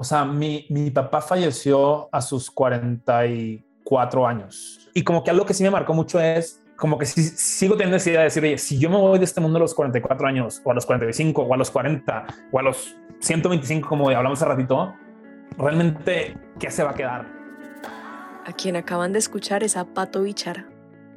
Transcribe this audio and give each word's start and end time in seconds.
O 0.00 0.04
sea, 0.04 0.24
mi, 0.24 0.64
mi 0.70 0.90
papá 0.90 1.20
falleció 1.20 2.08
a 2.10 2.22
sus 2.22 2.50
44 2.50 4.26
años. 4.26 4.88
Y 4.94 5.04
como 5.04 5.22
que 5.22 5.30
algo 5.30 5.44
que 5.44 5.52
sí 5.52 5.62
me 5.62 5.70
marcó 5.70 5.92
mucho 5.92 6.18
es 6.18 6.62
como 6.78 6.96
que 6.96 7.04
si, 7.04 7.22
sigo 7.22 7.74
teniendo 7.74 7.98
esa 7.98 8.08
idea 8.08 8.20
de 8.20 8.24
decir, 8.24 8.42
oye, 8.42 8.56
si 8.56 8.78
yo 8.78 8.88
me 8.88 8.96
voy 8.96 9.18
de 9.18 9.26
este 9.26 9.42
mundo 9.42 9.58
a 9.58 9.60
los 9.60 9.74
44 9.74 10.26
años, 10.26 10.62
o 10.64 10.70
a 10.70 10.74
los 10.74 10.86
45, 10.86 11.42
o 11.42 11.52
a 11.52 11.56
los 11.58 11.70
40, 11.70 12.26
o 12.50 12.58
a 12.58 12.62
los 12.62 12.96
125, 13.18 13.86
como 13.86 14.08
hablamos 14.08 14.40
hace 14.40 14.48
ratito, 14.48 14.94
realmente, 15.58 16.34
¿qué 16.58 16.70
se 16.70 16.82
va 16.82 16.92
a 16.92 16.94
quedar? 16.94 17.26
A 18.46 18.54
quien 18.54 18.76
acaban 18.76 19.12
de 19.12 19.18
escuchar 19.18 19.62
es 19.64 19.76
a 19.76 19.84
Pato 19.84 20.22
Bichara. 20.22 20.66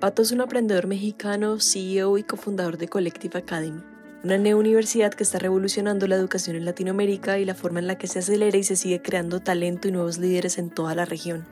Pato 0.02 0.24
es 0.24 0.34
un 0.34 0.42
aprendedor 0.42 0.88
mexicano, 0.88 1.62
CEO 1.62 2.18
y 2.18 2.24
cofundador 2.24 2.78
de 2.78 2.90
Collective 2.90 3.40
Academy, 3.40 3.82
una 4.24 4.56
universidad 4.56 5.14
que 5.14 5.24
está 5.24 5.38
revolucionando 5.38 6.08
la 6.08 6.16
educación 6.16 6.56
en 6.56 6.64
Latinoamérica 6.64 7.40
y 7.40 7.46
la 7.46 7.56
forma 7.56 7.80
en 7.80 7.88
la 7.88 7.98
que 7.98 8.08
se 8.08 8.20
acelera 8.20 8.58
y 8.58 8.64
se 8.64 8.78
sigue 8.78 9.02
creando 9.02 9.42
talento 9.42 9.90
y 9.90 9.92
nuevos 9.92 10.18
líderes 10.18 10.58
en 10.58 10.70
toda 10.70 10.96
la 10.96 11.04
región. 11.04 11.46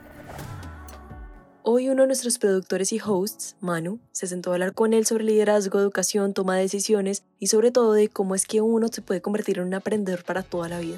Hoy 1.63 1.90
uno 1.90 2.04
de 2.04 2.08
nuestros 2.08 2.40
productores 2.40 2.94
y 2.94 2.99
hosts, 2.99 3.58
Manu, 3.60 3.99
se 4.13 4.26
sentó 4.26 4.52
a 4.52 4.54
hablar 4.54 4.73
con 4.73 4.94
él 4.94 5.05
sobre 5.05 5.26
liderazgo, 5.26 5.80
educación, 5.80 6.34
toma 6.34 6.55
de 6.55 6.63
decisiones 6.63 7.23
y 7.40 7.48
sobre 7.48 7.72
todo 7.72 7.91
de 7.91 8.08
cómo 8.08 8.36
es 8.36 8.46
que 8.46 8.62
uno 8.62 8.88
se 8.88 9.02
puede 9.02 9.22
convertir 9.22 9.60
en 9.60 9.68
un 9.68 9.74
aprendedor 9.74 10.24
para 10.24 10.41
toda 10.41 10.70
la 10.70 10.80
vida. 10.80 10.98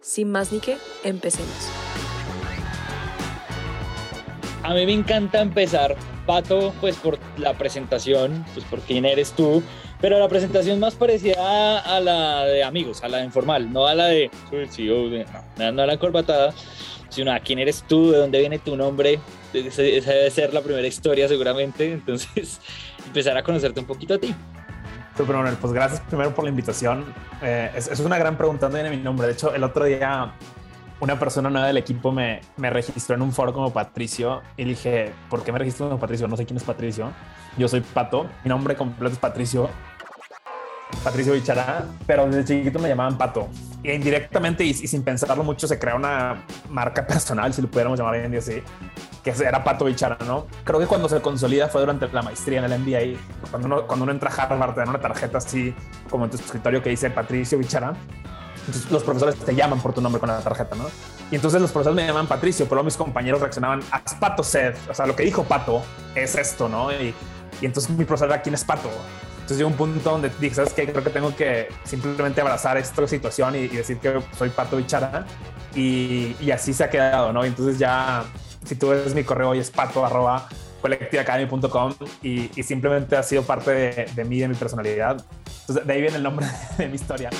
Sin 0.00 0.32
más 0.32 0.52
ni 0.52 0.60
que, 0.60 0.78
empecemos. 1.04 1.68
A 4.62 4.74
mí 4.74 4.86
me 4.86 4.92
encanta 4.92 5.40
empezar, 5.40 5.96
Pato, 6.26 6.72
pues 6.80 6.96
por 6.96 7.18
la 7.38 7.56
presentación, 7.56 8.44
pues 8.54 8.64
por 8.66 8.80
quién 8.80 9.04
eres 9.04 9.32
tú, 9.32 9.62
pero 10.00 10.18
la 10.18 10.28
presentación 10.28 10.80
más 10.80 10.94
parecida 10.94 11.78
a 11.80 12.00
la 12.00 12.44
de 12.44 12.64
amigos, 12.64 13.02
a 13.02 13.08
la 13.08 13.18
de 13.18 13.24
informal, 13.24 13.72
no 13.72 13.86
a 13.86 13.94
la 13.94 14.06
de 14.06 14.30
soy 14.48 14.60
el 14.60 14.70
CEO, 14.70 15.08
no, 15.58 15.72
no 15.72 15.82
a 15.82 15.86
la 15.86 15.98
corbatada, 15.98 16.54
sino 17.08 17.32
a 17.32 17.40
quién 17.40 17.58
eres 17.58 17.84
tú, 17.86 18.10
de 18.10 18.18
dónde 18.18 18.40
viene 18.40 18.58
tu 18.58 18.76
nombre, 18.76 19.18
esa 19.52 19.82
debe 19.82 20.30
ser 20.30 20.54
la 20.54 20.62
primera 20.62 20.86
historia 20.86 21.28
seguramente, 21.28 21.92
entonces 21.92 22.60
empezar 23.06 23.36
a 23.36 23.42
conocerte 23.42 23.80
un 23.80 23.86
poquito 23.86 24.14
a 24.14 24.18
ti. 24.18 24.34
Super 25.16 25.36
Manuel, 25.36 25.56
pues 25.60 25.72
gracias 25.72 26.00
primero 26.00 26.34
por 26.34 26.44
la 26.44 26.50
invitación. 26.50 27.04
Eh, 27.42 27.70
es, 27.74 27.88
es, 27.88 28.00
una 28.00 28.16
gran 28.16 28.38
pregunta, 28.38 28.66
¿dónde 28.66 28.82
viene 28.82 28.96
mi 28.96 29.02
nombre? 29.02 29.26
De 29.26 29.34
hecho, 29.34 29.54
el 29.54 29.64
otro 29.64 29.84
día 29.84 30.32
una 31.00 31.18
persona 31.18 31.50
nueva 31.50 31.66
del 31.66 31.78
equipo 31.78 32.12
me, 32.12 32.40
me 32.56 32.70
registró 32.70 33.16
en 33.16 33.22
un 33.22 33.32
foro 33.32 33.52
como 33.52 33.72
Patricio 33.72 34.42
y 34.56 34.64
dije, 34.64 35.12
¿por 35.28 35.42
qué 35.42 35.50
me 35.50 35.58
registro 35.58 35.88
como 35.88 35.98
Patricio? 35.98 36.28
No 36.28 36.36
sé 36.36 36.46
quién 36.46 36.58
es 36.58 36.64
Patricio. 36.64 37.10
Yo 37.56 37.68
soy 37.68 37.80
Pato, 37.80 38.26
mi 38.44 38.48
nombre 38.48 38.76
completo 38.76 39.14
es 39.14 39.18
Patricio. 39.18 39.68
Patricio 41.02 41.32
Bichará, 41.32 41.84
pero 42.06 42.26
desde 42.26 42.44
chiquito 42.44 42.78
me 42.78 42.88
llamaban 42.88 43.16
Pato. 43.16 43.48
Y 43.82 43.90
indirectamente 43.90 44.64
y, 44.64 44.74
sin 44.74 45.02
pensarlo 45.02 45.42
mucho 45.42 45.66
se 45.66 45.78
crea 45.78 45.94
una 45.94 46.44
marca 46.68 47.06
personal, 47.06 47.52
si 47.54 47.62
lo 47.62 47.68
pudiéramos 47.68 47.98
llamar 47.98 48.14
hoy 48.14 48.24
en 48.24 48.30
día 48.30 48.40
así, 48.40 48.62
que 49.24 49.30
era 49.30 49.64
Pato 49.64 49.86
Bichara, 49.86 50.18
¿no? 50.26 50.46
Creo 50.64 50.78
que 50.78 50.86
cuando 50.86 51.08
se 51.08 51.20
consolida 51.20 51.68
fue 51.68 51.80
durante 51.80 52.08
la 52.08 52.22
maestría 52.22 52.64
en 52.64 52.70
el 52.70 52.78
MBA, 52.78 53.18
cuando 53.50 53.66
uno, 53.66 53.86
cuando 53.86 54.04
uno 54.04 54.12
entra 54.12 54.30
a 54.30 54.42
Harvard, 54.42 54.74
te 54.74 54.80
dan 54.80 54.90
una 54.90 55.00
tarjeta 55.00 55.38
así 55.38 55.74
como 56.10 56.24
en 56.24 56.30
tu 56.30 56.36
escritorio 56.36 56.82
que 56.82 56.90
dice 56.90 57.10
Patricio 57.10 57.58
Bichara. 57.58 57.94
Entonces 58.66 58.90
los 58.90 59.02
profesores 59.02 59.36
te 59.36 59.54
llaman 59.54 59.80
por 59.80 59.94
tu 59.94 60.00
nombre 60.00 60.20
con 60.20 60.28
la 60.28 60.40
tarjeta, 60.40 60.76
¿no? 60.76 60.84
Y 61.30 61.36
entonces 61.36 61.60
los 61.60 61.72
profesores 61.72 61.96
me 61.96 62.06
llaman 62.06 62.26
Patricio, 62.26 62.66
pero 62.68 62.84
mis 62.84 62.96
compañeros 62.96 63.40
reaccionaban, 63.40 63.80
a 63.90 64.02
Pato 64.18 64.42
said, 64.42 64.74
o 64.88 64.94
sea, 64.94 65.06
lo 65.06 65.16
que 65.16 65.22
dijo 65.22 65.44
Pato 65.44 65.82
es 66.14 66.34
esto, 66.34 66.68
¿no? 66.68 66.92
Y, 66.92 67.14
y 67.60 67.66
entonces 67.66 67.90
mi 67.90 68.04
profesor 68.04 68.28
era, 68.28 68.42
¿quién 68.42 68.54
es 68.54 68.64
Pato? 68.64 68.90
Entonces 69.50 69.66
llegó 69.66 69.70
un 69.70 69.92
punto 69.94 70.10
donde 70.10 70.30
dije, 70.38 70.54
¿sabes 70.54 70.72
qué? 70.72 70.86
Creo 70.86 71.02
que 71.02 71.10
tengo 71.10 71.34
que 71.34 71.70
simplemente 71.82 72.40
abrazar 72.40 72.76
esta 72.76 73.04
situación 73.08 73.56
y, 73.56 73.62
y 73.62 73.68
decir 73.68 73.98
que 73.98 74.22
soy 74.38 74.48
Pato 74.50 74.76
Bichara. 74.76 75.26
Y, 75.74 76.36
y, 76.38 76.52
así 76.52 76.72
se 76.72 76.84
ha 76.84 76.88
quedado, 76.88 77.32
¿no? 77.32 77.44
Y 77.44 77.48
entonces 77.48 77.76
ya 77.76 78.22
si 78.64 78.76
tú 78.76 78.90
ves 78.90 79.12
mi 79.12 79.24
correo 79.24 79.52
y 79.56 79.58
es 79.58 79.68
pato 79.72 80.06
arroba 80.06 80.48
colectiveacademy.com 80.80 81.94
y, 82.22 82.48
y, 82.54 82.62
simplemente 82.62 83.16
ha 83.16 83.24
sido 83.24 83.42
parte 83.42 83.72
de, 83.72 84.04
de 84.14 84.24
mí, 84.24 84.38
de 84.38 84.46
mi 84.46 84.54
personalidad. 84.54 85.24
Entonces, 85.62 85.84
de 85.84 85.92
ahí 85.92 86.00
viene 86.00 86.18
el 86.18 86.22
nombre 86.22 86.46
de 86.78 86.86
mi 86.86 86.94
historia. 86.94 87.30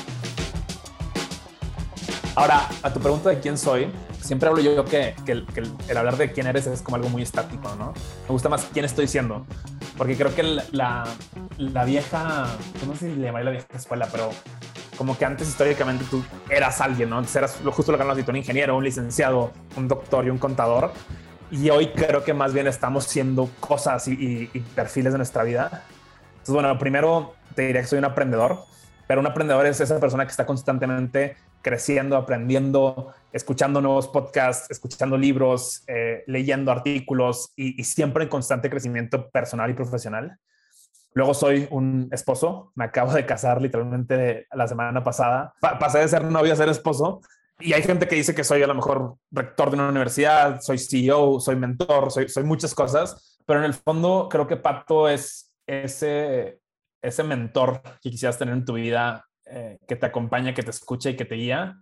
Ahora, 2.35 2.69
a 2.83 2.93
tu 2.93 2.99
pregunta 2.99 3.31
de 3.31 3.39
quién 3.39 3.57
soy, 3.57 3.89
siempre 4.21 4.49
hablo 4.49 4.61
yo 4.61 4.85
que, 4.85 5.15
que, 5.25 5.31
el, 5.31 5.47
que 5.47 5.63
el, 5.89 5.97
hablar 5.97 6.17
de 6.17 6.33
quién 6.33 6.49
eres 6.49 6.67
es 6.67 6.83
como 6.83 6.97
algo 6.97 7.09
muy 7.09 7.23
estático, 7.23 7.73
¿no? 7.77 7.93
Me 8.27 8.33
gusta 8.33 8.49
más 8.49 8.67
quién 8.73 8.85
estoy 8.85 9.07
siendo, 9.07 9.47
porque 10.01 10.17
creo 10.17 10.35
que 10.35 10.43
la, 10.43 11.05
la 11.59 11.85
vieja, 11.85 12.47
no 12.87 12.95
sé 12.95 13.11
si 13.11 13.17
le 13.17 13.27
llamaría 13.27 13.45
la 13.45 13.51
vieja 13.51 13.67
escuela, 13.75 14.09
pero 14.11 14.31
como 14.97 15.19
que 15.19 15.27
antes 15.27 15.47
históricamente 15.47 16.07
tú 16.11 16.25
eras 16.49 16.81
alguien, 16.81 17.11
¿no? 17.11 17.19
Antes 17.19 17.37
eras 17.37 17.61
justo 17.63 17.93
lo 17.93 17.99
que 17.99 18.05
hablamos, 18.05 18.27
un 18.27 18.37
ingeniero, 18.37 18.79
un 18.79 18.83
licenciado, 18.83 19.53
un 19.77 19.89
doctor 19.89 20.25
y 20.25 20.31
un 20.31 20.39
contador. 20.39 20.95
Y 21.51 21.69
hoy 21.69 21.89
creo 21.89 22.25
que 22.25 22.33
más 22.33 22.55
bien 22.55 22.67
estamos 22.67 23.05
siendo 23.05 23.51
cosas 23.61 24.09
y, 24.09 24.47
perfiles 24.75 25.13
de 25.13 25.19
nuestra 25.19 25.43
vida. 25.43 25.85
Entonces, 26.31 26.55
bueno, 26.55 26.79
primero 26.79 27.35
te 27.55 27.67
diría 27.67 27.83
que 27.83 27.87
soy 27.87 27.99
un 27.99 28.07
aprendedor, 28.07 28.65
pero 29.07 29.21
un 29.21 29.27
aprendedor 29.27 29.67
es 29.67 29.83
esa 29.83 30.01
persona 30.01 30.25
que 30.25 30.31
está 30.31 30.47
constantemente 30.47 31.37
creciendo, 31.63 32.17
aprendiendo, 32.17 33.13
escuchando 33.33 33.81
nuevos 33.81 34.09
podcasts, 34.09 34.71
escuchando 34.71 35.17
libros, 35.17 35.85
eh, 35.87 36.25
leyendo 36.27 36.73
artículos 36.73 37.53
y, 37.57 37.83
siempre 37.85 38.25
en 38.25 38.31
constante 38.31 38.71
crecimiento 38.71 39.31
personal 39.31 39.71
y 39.71 39.75
profesional. 39.75 40.39
Luego 41.13 41.35
soy 41.35 41.67
un 41.71 42.09
esposo, 42.13 42.73
me 42.75 42.85
acabo 42.85 43.13
de 43.13 43.27
casar 43.27 43.61
literalmente 43.61 44.47
la 44.53 44.69
semana 44.69 45.03
pasada. 45.03 45.53
Pa 45.61 45.79
pasé 45.79 45.99
de 45.99 46.09
ser 46.09 46.25
novio 46.25 46.53
a 46.53 46.57
ser 46.57 46.69
esposo. 46.69 47.21
Y 47.59 47.75
hay 47.75 47.83
gente 47.83 48.09
que 48.09 48.17
dice 48.17 48.35
que 48.35 48.45
soy 48.45 48.63
a 48.63 48.67
lo 48.67 48.75
mejor 48.75 49.17
rector 49.31 49.71
de 49.71 49.77
una 49.77 49.89
universidad, 49.89 50.61
soy 50.61 50.79
CEO, 50.79 51.41
soy 51.41 51.57
mentor, 51.57 52.11
soy, 52.11 52.29
soy 52.29 52.43
muchas 52.45 52.75
cosas, 52.75 53.39
pero 53.45 53.61
en 53.61 53.67
el 53.67 53.75
fondo 53.75 54.29
creo 54.31 54.47
que 54.47 54.57
Pato 54.57 55.09
es 55.09 55.53
ese, 55.67 56.61
ese 57.03 57.23
mentor 57.23 57.83
que 58.01 58.11
quisieras 58.11 58.39
tener 58.39 58.55
en 58.55 58.65
tu 58.65 58.75
vida, 58.75 59.27
eh, 59.51 59.79
que 59.87 59.97
te 59.97 60.07
acompaña, 60.07 60.55
que 60.55 60.63
te 60.63 60.71
escucha 60.71 61.11
y 61.11 61.17
que 61.17 61.25
te 61.25 61.35
guía 61.35 61.77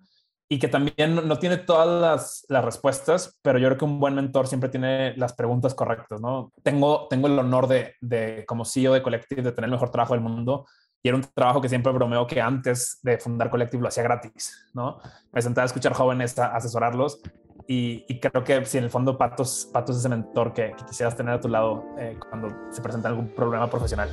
y 0.50 0.58
que 0.58 0.68
también 0.68 1.28
no 1.28 1.38
tiene 1.38 1.58
todas 1.58 2.00
las, 2.00 2.46
las, 2.48 2.64
respuestas, 2.64 3.38
pero 3.42 3.58
yo 3.58 3.68
creo 3.68 3.78
que 3.78 3.84
un 3.84 4.00
buen 4.00 4.14
mentor 4.14 4.46
siempre 4.46 4.70
tiene 4.70 5.14
las 5.16 5.34
preguntas 5.34 5.74
correctas, 5.74 6.22
¿no? 6.22 6.52
Tengo, 6.62 7.06
tengo 7.08 7.26
el 7.26 7.38
honor 7.38 7.68
de, 7.68 7.94
de, 8.00 8.44
como 8.46 8.64
CEO 8.64 8.94
de 8.94 9.02
Collective, 9.02 9.42
de 9.42 9.52
tener 9.52 9.66
el 9.66 9.72
mejor 9.72 9.90
trabajo 9.90 10.14
del 10.14 10.22
mundo 10.22 10.64
y 11.02 11.08
era 11.08 11.16
un 11.16 11.24
trabajo 11.34 11.60
que 11.60 11.68
siempre 11.68 11.92
bromeo 11.92 12.26
que 12.26 12.40
antes 12.40 12.98
de 13.02 13.18
fundar 13.18 13.50
Collective 13.50 13.82
lo 13.82 13.88
hacía 13.88 14.02
gratis, 14.02 14.70
¿no? 14.72 14.98
Me 15.32 15.42
sentaba 15.42 15.64
a 15.64 15.66
escuchar 15.66 15.92
jóvenes, 15.92 16.38
a 16.38 16.56
asesorarlos 16.56 17.20
y, 17.66 18.06
y 18.08 18.18
creo 18.18 18.42
que 18.42 18.64
si 18.64 18.78
en 18.78 18.84
el 18.84 18.90
fondo 18.90 19.18
Patos, 19.18 19.68
Patos 19.70 19.96
es 19.96 20.00
ese 20.00 20.08
mentor 20.08 20.54
que, 20.54 20.72
que 20.78 20.84
quisieras 20.86 21.14
tener 21.14 21.34
a 21.34 21.40
tu 21.40 21.48
lado 21.48 21.84
eh, 21.98 22.18
cuando 22.30 22.72
se 22.72 22.80
presenta 22.80 23.08
algún 23.08 23.28
problema 23.34 23.68
profesional. 23.68 24.08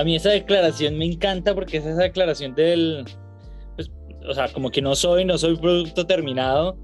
A 0.00 0.04
mí 0.04 0.16
esa 0.16 0.30
declaración 0.30 0.96
me 0.96 1.04
encanta 1.04 1.54
porque 1.54 1.76
es 1.76 1.84
esa 1.84 2.00
declaración 2.00 2.54
del, 2.54 3.04
o 4.26 4.32
sea, 4.32 4.48
como 4.50 4.70
que 4.70 4.80
no 4.80 4.94
soy, 4.94 5.26
no 5.26 5.36
soy 5.36 5.58
producto 5.58 6.06
terminado, 6.06 6.78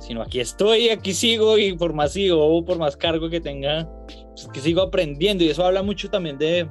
sino 0.00 0.20
aquí 0.20 0.38
estoy, 0.38 0.90
aquí 0.90 1.14
sigo 1.14 1.56
y 1.56 1.72
por 1.72 1.94
más 1.94 2.12
sigo, 2.12 2.62
por 2.66 2.76
más 2.76 2.94
cargo 2.94 3.30
que 3.30 3.40
tenga, 3.40 3.88
pues 4.06 4.48
que 4.52 4.60
sigo 4.60 4.82
aprendiendo 4.82 5.44
y 5.44 5.48
eso 5.48 5.64
habla 5.64 5.82
mucho 5.82 6.10
también 6.10 6.36
de, 6.36 6.68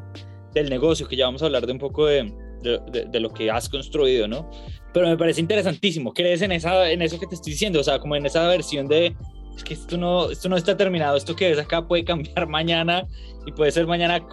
del 0.54 0.70
negocio, 0.70 1.08
que 1.08 1.16
ya 1.16 1.26
vamos 1.26 1.42
a 1.42 1.46
hablar 1.46 1.66
de 1.66 1.72
un 1.72 1.80
poco 1.80 2.06
de, 2.06 2.32
de, 2.62 2.80
de, 2.92 3.06
de 3.06 3.20
lo 3.20 3.32
que 3.32 3.50
has 3.50 3.68
construido, 3.68 4.28
¿no? 4.28 4.52
Pero 4.94 5.08
me 5.08 5.18
parece 5.18 5.42
interesantísimo, 5.42 6.14
¿crees 6.14 6.44
en, 6.44 6.52
esa, 6.52 6.92
en 6.92 7.02
eso 7.02 7.20
que 7.20 7.26
te 7.26 7.34
estoy 7.34 7.54
diciendo? 7.54 7.80
O 7.80 7.84
sea, 7.84 7.98
como 7.98 8.16
en 8.16 8.28
esa 8.28 8.48
versión 8.48 8.88
de, 8.88 9.16
es 9.56 9.64
que 9.64 9.74
esto 9.74 9.98
no, 9.98 10.30
esto 10.30 10.48
no 10.48 10.58
está 10.58 10.78
terminado, 10.78 11.18
esto 11.18 11.36
que 11.36 11.50
ves 11.50 11.58
acá 11.58 11.88
puede 11.88 12.06
cambiar 12.06 12.48
mañana 12.48 13.08
y 13.48 13.52
puede 13.52 13.72
ser 13.72 13.88
mañana 13.88 14.28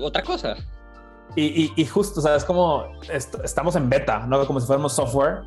otra 0.00 0.22
cosa. 0.22 0.56
Y, 1.34 1.72
y, 1.76 1.84
justo, 1.84 2.20
o 2.20 2.22
sea, 2.22 2.36
es 2.36 2.44
como 2.44 2.84
est 3.10 3.34
estamos 3.44 3.76
en 3.76 3.90
beta, 3.90 4.26
¿no? 4.26 4.46
Como 4.46 4.60
si 4.60 4.66
fuéramos 4.66 4.94
software, 4.94 5.42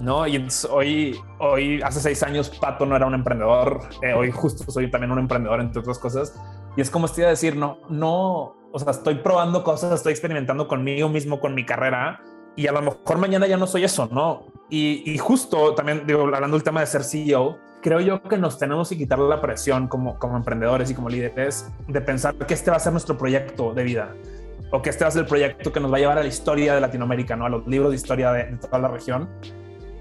¿no? 0.00 0.26
Y 0.26 0.48
hoy, 0.70 1.16
hoy, 1.38 1.80
hace 1.82 2.00
seis 2.00 2.22
años, 2.22 2.50
Pato 2.60 2.86
no 2.86 2.96
era 2.96 3.06
un 3.06 3.14
emprendedor. 3.14 3.80
Eh, 4.02 4.12
hoy 4.12 4.30
justo 4.30 4.68
soy 4.70 4.90
también 4.90 5.12
un 5.12 5.18
emprendedor, 5.18 5.60
entre 5.60 5.80
otras 5.80 5.98
cosas. 5.98 6.34
Y 6.76 6.80
es 6.80 6.90
como 6.90 7.06
estoy 7.06 7.24
a 7.24 7.28
decir, 7.28 7.54
no, 7.54 7.78
no, 7.88 8.56
o 8.72 8.78
sea, 8.78 8.90
estoy 8.90 9.16
probando 9.16 9.62
cosas, 9.62 9.92
estoy 9.92 10.12
experimentando 10.12 10.66
conmigo 10.66 11.08
mismo, 11.08 11.38
con 11.38 11.54
mi 11.54 11.64
carrera. 11.64 12.20
Y 12.56 12.66
a 12.66 12.72
lo 12.72 12.82
mejor 12.82 13.18
mañana 13.18 13.46
ya 13.46 13.56
no 13.56 13.66
soy 13.66 13.84
eso, 13.84 14.08
¿no? 14.10 14.46
Y, 14.68 15.08
y 15.08 15.18
justo 15.18 15.74
también, 15.74 16.06
digo, 16.06 16.22
hablando 16.22 16.56
del 16.56 16.64
tema 16.64 16.80
de 16.80 16.86
ser 16.86 17.04
CEO, 17.04 17.58
creo 17.80 18.00
yo 18.00 18.22
que 18.22 18.36
nos 18.36 18.58
tenemos 18.58 18.88
que 18.88 18.96
quitar 18.96 19.18
la 19.18 19.40
presión 19.40 19.88
como, 19.88 20.18
como 20.18 20.36
emprendedores 20.36 20.90
y 20.90 20.94
como 20.94 21.08
líderes 21.08 21.70
de 21.88 22.00
pensar 22.00 22.34
que 22.34 22.54
este 22.54 22.70
va 22.70 22.76
a 22.76 22.80
ser 22.80 22.92
nuestro 22.92 23.16
proyecto 23.16 23.74
de 23.74 23.82
vida 23.84 24.14
o 24.70 24.82
que 24.82 24.90
este 24.90 25.04
va 25.04 25.08
a 25.08 25.10
ser 25.10 25.22
el 25.22 25.28
proyecto 25.28 25.72
que 25.72 25.80
nos 25.80 25.92
va 25.92 25.96
a 25.96 26.00
llevar 26.00 26.18
a 26.18 26.22
la 26.22 26.28
historia 26.28 26.74
de 26.74 26.80
Latinoamérica, 26.80 27.36
¿no? 27.36 27.46
A 27.46 27.48
los 27.48 27.66
libros 27.66 27.90
de 27.90 27.96
historia 27.96 28.32
de, 28.32 28.44
de, 28.44 28.56
toda 28.56 28.78
la 28.78 28.88
región. 28.88 29.28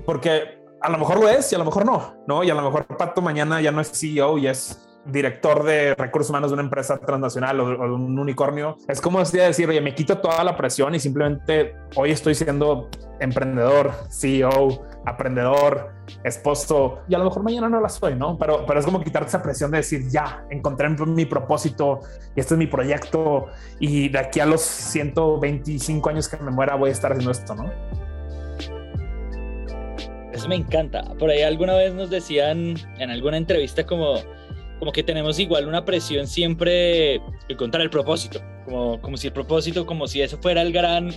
Porque 0.05 0.59
a 0.81 0.89
lo 0.89 0.97
mejor 0.97 1.19
lo 1.19 1.27
es 1.27 1.51
y 1.51 1.55
a 1.55 1.57
lo 1.57 1.65
mejor 1.65 1.85
no, 1.85 2.15
¿no? 2.27 2.43
Y 2.43 2.49
a 2.49 2.53
lo 2.53 2.61
mejor 2.61 2.85
Pato 2.85 3.21
mañana 3.21 3.61
ya 3.61 3.71
no 3.71 3.81
es 3.81 3.91
CEO 3.91 4.37
y 4.37 4.47
es 4.47 4.85
director 5.05 5.63
de 5.63 5.95
recursos 5.95 6.29
humanos 6.29 6.51
de 6.51 6.53
una 6.53 6.63
empresa 6.63 6.97
transnacional 6.97 7.59
o, 7.59 7.65
o 7.65 7.83
de 7.83 7.93
un 7.93 8.19
unicornio. 8.19 8.77
Es 8.87 9.01
como 9.01 9.19
decir, 9.19 9.67
oye, 9.69 9.81
me 9.81 9.95
quito 9.95 10.19
toda 10.19 10.43
la 10.43 10.55
presión 10.55 10.93
y 10.93 10.99
simplemente 10.99 11.75
hoy 11.95 12.11
estoy 12.11 12.35
siendo 12.35 12.89
emprendedor, 13.19 13.91
CEO, 14.11 14.88
aprendedor, 15.05 15.93
esposo, 16.23 16.99
y 17.07 17.15
a 17.15 17.17
lo 17.17 17.25
mejor 17.25 17.43
mañana 17.43 17.69
no 17.69 17.79
la 17.79 17.89
soy, 17.89 18.15
¿no? 18.15 18.37
Pero, 18.37 18.65
pero 18.65 18.79
es 18.79 18.85
como 18.85 19.01
quitarte 19.01 19.29
esa 19.29 19.41
presión 19.41 19.71
de 19.71 19.77
decir, 19.77 20.07
ya, 20.09 20.45
encontré 20.49 20.89
mi 20.89 21.25
propósito 21.25 22.01
y 22.35 22.39
este 22.39 22.55
es 22.55 22.57
mi 22.57 22.67
proyecto 22.67 23.47
y 23.79 24.09
de 24.09 24.19
aquí 24.19 24.39
a 24.39 24.45
los 24.45 24.61
125 24.61 26.09
años 26.09 26.27
que 26.27 26.37
me 26.37 26.51
muera 26.51 26.75
voy 26.75 26.89
a 26.89 26.93
estar 26.93 27.11
haciendo 27.11 27.31
esto, 27.31 27.55
¿no? 27.55 27.71
Eso 30.33 30.47
me 30.47 30.55
encanta. 30.55 31.03
Por 31.17 31.29
ahí 31.29 31.41
alguna 31.41 31.75
vez 31.75 31.93
nos 31.93 32.09
decían 32.09 32.75
en 32.97 33.09
alguna 33.09 33.37
entrevista 33.37 33.85
como, 33.85 34.15
como 34.79 34.91
que 34.91 35.03
tenemos 35.03 35.39
igual 35.39 35.67
una 35.67 35.83
presión 35.83 36.27
siempre 36.27 37.21
encontrar 37.49 37.81
el 37.83 37.89
propósito, 37.89 38.39
como, 38.65 39.01
como 39.01 39.17
si 39.17 39.27
el 39.27 39.33
propósito, 39.33 39.85
como 39.85 40.07
si 40.07 40.21
eso 40.21 40.37
fuera 40.37 40.61
el 40.61 40.71
gran 40.71 41.11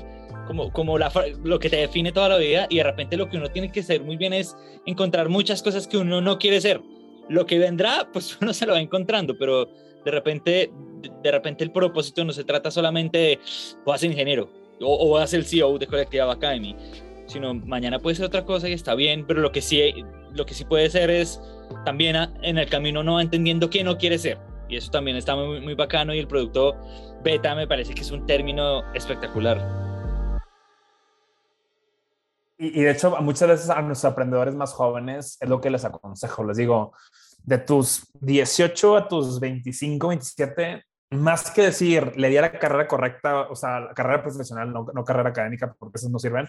como, 0.46 0.72
como 0.72 0.98
la, 0.98 1.12
lo 1.42 1.58
que 1.58 1.70
te 1.70 1.76
define 1.76 2.12
toda 2.12 2.28
la 2.28 2.36
vida 2.36 2.66
y 2.68 2.78
de 2.78 2.84
repente 2.84 3.16
lo 3.16 3.28
que 3.28 3.36
uno 3.36 3.48
tiene 3.48 3.70
que 3.70 3.82
ser 3.82 4.02
muy 4.02 4.16
bien 4.16 4.32
es 4.32 4.56
encontrar 4.86 5.28
muchas 5.28 5.62
cosas 5.62 5.86
que 5.86 5.96
uno 5.98 6.20
no 6.20 6.38
quiere 6.38 6.60
ser. 6.60 6.80
Lo 7.28 7.46
que 7.46 7.58
vendrá, 7.58 8.08
pues 8.12 8.38
uno 8.40 8.52
se 8.52 8.66
lo 8.66 8.72
va 8.72 8.80
encontrando, 8.80 9.36
pero 9.38 9.66
de 10.04 10.10
repente, 10.10 10.72
de 11.22 11.30
repente 11.30 11.64
el 11.64 11.70
propósito 11.70 12.24
no 12.24 12.32
se 12.32 12.44
trata 12.44 12.70
solamente 12.70 13.18
de 13.18 13.38
voy 13.84 13.94
a 13.94 13.98
ser 13.98 14.10
ingeniero 14.10 14.50
o, 14.80 15.06
o 15.06 15.08
voy 15.08 15.22
a 15.22 15.26
ser 15.26 15.40
el 15.40 15.46
CEO 15.46 15.78
de 15.78 15.86
Collective 15.86 16.22
Academy, 16.22 16.74
sino 17.26 17.54
mañana 17.54 17.98
puede 17.98 18.16
ser 18.16 18.26
otra 18.26 18.44
cosa 18.44 18.68
y 18.68 18.72
está 18.72 18.94
bien, 18.94 19.24
pero 19.26 19.40
lo 19.40 19.52
que 19.52 19.60
sí, 19.62 19.94
lo 20.34 20.44
que 20.44 20.54
sí 20.54 20.64
puede 20.64 20.90
ser 20.90 21.10
es 21.10 21.40
también 21.84 22.16
en 22.42 22.58
el 22.58 22.68
camino 22.68 23.02
no 23.02 23.20
entendiendo 23.20 23.70
qué 23.70 23.84
no 23.84 23.96
quiere 23.96 24.18
ser. 24.18 24.38
Y 24.68 24.76
eso 24.76 24.90
también 24.90 25.16
está 25.16 25.36
muy, 25.36 25.60
muy 25.60 25.74
bacano 25.74 26.14
y 26.14 26.18
el 26.18 26.26
producto 26.26 26.74
beta 27.22 27.54
me 27.54 27.66
parece 27.66 27.94
que 27.94 28.00
es 28.00 28.10
un 28.10 28.26
término 28.26 28.82
espectacular. 28.94 29.81
Y, 32.64 32.82
de 32.82 32.92
hecho, 32.92 33.16
muchas 33.20 33.48
veces 33.48 33.70
a 33.70 33.82
nuestros 33.82 34.12
aprendedores 34.12 34.54
más 34.54 34.72
jóvenes 34.72 35.36
es 35.40 35.48
lo 35.48 35.60
que 35.60 35.68
les 35.68 35.84
aconsejo. 35.84 36.44
Les 36.44 36.56
digo, 36.56 36.92
de 37.42 37.58
tus 37.58 38.06
18 38.20 38.96
a 38.96 39.08
tus 39.08 39.40
25, 39.40 40.06
27, 40.06 40.84
más 41.10 41.50
que 41.50 41.62
decir, 41.62 42.16
le 42.16 42.28
di 42.28 42.36
a 42.36 42.42
la 42.42 42.52
carrera 42.52 42.86
correcta, 42.86 43.48
o 43.50 43.56
sea, 43.56 43.80
la 43.80 43.94
carrera 43.94 44.22
profesional, 44.22 44.72
no, 44.72 44.86
no 44.94 45.04
carrera 45.04 45.30
académica, 45.30 45.74
porque 45.76 45.98
esas 45.98 46.12
no 46.12 46.20
sirven, 46.20 46.46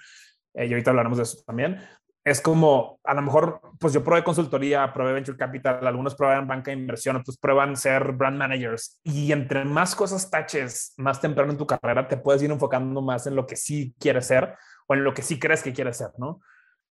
eh, 0.54 0.68
y 0.68 0.74
ahorita 0.74 0.92
hablaremos 0.92 1.18
de 1.18 1.24
eso 1.24 1.42
también, 1.48 1.80
es 2.26 2.40
como, 2.40 3.00
a 3.04 3.14
lo 3.14 3.22
mejor, 3.22 3.60
pues 3.80 3.94
yo 3.94 4.04
probé 4.04 4.24
consultoría, 4.24 4.94
probé 4.94 5.12
venture 5.14 5.38
capital, 5.38 5.86
algunos 5.86 6.16
prueban 6.16 6.48
banca 6.48 6.72
de 6.72 6.78
inversión, 6.78 7.18
otros 7.18 7.38
prueban 7.38 7.76
ser 7.76 8.14
brand 8.14 8.38
managers, 8.38 9.00
y 9.04 9.32
entre 9.32 9.66
más 9.66 9.94
cosas 9.94 10.30
taches 10.30 10.94
más 10.98 11.20
temprano 11.20 11.52
en 11.52 11.58
tu 11.58 11.68
carrera, 11.68 12.08
te 12.08 12.16
puedes 12.16 12.42
ir 12.42 12.52
enfocando 12.52 13.02
más 13.02 13.28
en 13.28 13.36
lo 13.36 13.46
que 13.46 13.58
sí 13.58 13.94
quieres 14.00 14.28
ser 14.28 14.56
o 14.88 14.94
en 14.94 15.04
lo 15.04 15.14
que 15.14 15.22
sí 15.22 15.38
crees 15.38 15.64
que 15.64 15.74
quieres 15.74 15.98
ser, 15.98 16.12
¿no? 16.18 16.40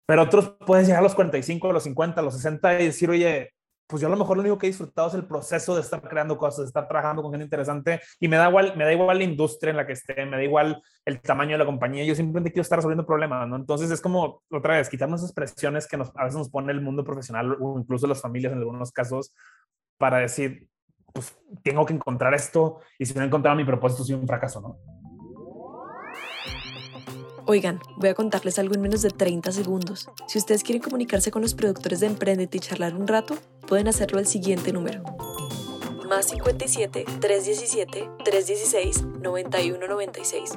Pero 0.08 0.24
otros 0.24 0.56
puedes 0.66 0.88
llegar 0.88 1.02
a 1.02 1.04
los 1.04 1.14
45, 1.14 1.70
a 1.70 1.74
los 1.74 1.84
50, 1.84 2.20
a 2.20 2.24
los 2.24 2.34
60 2.34 2.82
y 2.82 2.86
decir, 2.86 3.12
oye, 3.12 3.54
pues 3.90 4.04
yo 4.04 4.08
a 4.08 4.12
lo 4.12 4.18
mejor 4.18 4.38
lo 4.38 4.42
único 4.42 4.60
que 4.60 4.68
he 4.68 4.70
disfrutado 4.70 5.08
es 5.08 5.16
el 5.16 5.26
proceso 5.26 5.74
de 5.74 5.82
estar 5.82 6.00
creando 6.00 6.38
cosas, 6.38 6.60
de 6.60 6.66
estar 6.66 6.88
trabajando 6.88 7.24
con 7.24 7.32
gente 7.32 7.46
interesante 7.46 8.00
y 8.20 8.28
me 8.28 8.38
da 8.38 8.48
igual, 8.48 8.78
me 8.78 8.84
da 8.84 8.94
igual 8.94 9.18
la 9.18 9.24
industria 9.24 9.72
en 9.72 9.78
la 9.78 9.88
que 9.88 9.94
esté, 9.94 10.28
me 10.28 10.38
da 10.38 10.44
igual 10.44 10.80
el 11.06 11.20
tamaño 11.22 11.54
de 11.54 11.58
la 11.58 11.66
compañía, 11.66 12.06
yo 12.06 12.14
simplemente 12.14 12.52
quiero 12.52 12.62
estar 12.62 12.78
resolviendo 12.78 13.08
problemas, 13.08 13.48
¿no? 13.48 13.56
Entonces 13.56 13.90
es 13.90 14.00
como, 14.00 14.44
otra 14.52 14.78
vez, 14.78 14.90
quitarnos 14.90 15.22
esas 15.22 15.34
presiones 15.34 15.88
que 15.88 15.98
nos, 15.98 16.16
a 16.16 16.26
veces 16.26 16.38
nos 16.38 16.50
pone 16.50 16.72
el 16.72 16.82
mundo 16.82 17.04
profesional 17.04 17.58
o 17.60 17.80
incluso 17.80 18.06
las 18.06 18.22
familias 18.22 18.54
en 18.54 18.60
algunos 18.60 18.92
casos 18.92 19.34
para 19.98 20.20
decir, 20.20 20.70
pues 21.12 21.36
tengo 21.64 21.84
que 21.84 21.96
encontrar 21.96 22.36
esto 22.36 22.82
y 23.00 23.08
si 23.08 23.16
no 23.16 23.24
he 23.24 23.26
encontrado 23.26 23.58
mi 23.58 23.66
propósito, 23.66 24.04
soy 24.04 24.14
un 24.14 24.28
fracaso, 24.28 24.62
¿no? 24.62 24.99
Oigan, 27.50 27.80
voy 27.96 28.10
a 28.10 28.14
contarles 28.14 28.60
algo 28.60 28.76
en 28.76 28.82
menos 28.82 29.02
de 29.02 29.10
30 29.10 29.52
segundos. 29.52 30.08
Si 30.28 30.38
ustedes 30.38 30.62
quieren 30.62 30.84
comunicarse 30.84 31.32
con 31.32 31.42
los 31.42 31.56
productores 31.56 32.00
de 32.00 32.06
Emprendete 32.06 32.58
y 32.58 32.60
charlar 32.60 32.94
un 32.94 33.08
rato, 33.08 33.40
pueden 33.68 33.88
hacerlo 33.88 34.20
al 34.20 34.28
siguiente 34.28 34.72
número. 34.72 35.02
Más 36.08 36.28
57 36.28 37.06
317 37.20 38.08
316 38.24 39.04
9196. 39.24 40.52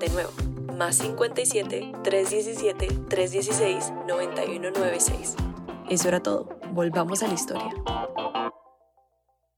De 0.00 0.08
nuevo, 0.08 0.32
más 0.76 0.96
57 0.96 1.92
317 2.02 2.88
316 3.08 3.92
9196. 4.08 5.36
Eso 5.90 6.08
era 6.08 6.24
todo. 6.24 6.48
Volvamos 6.72 7.22
a 7.22 7.28
la 7.28 7.34
historia. 7.34 7.72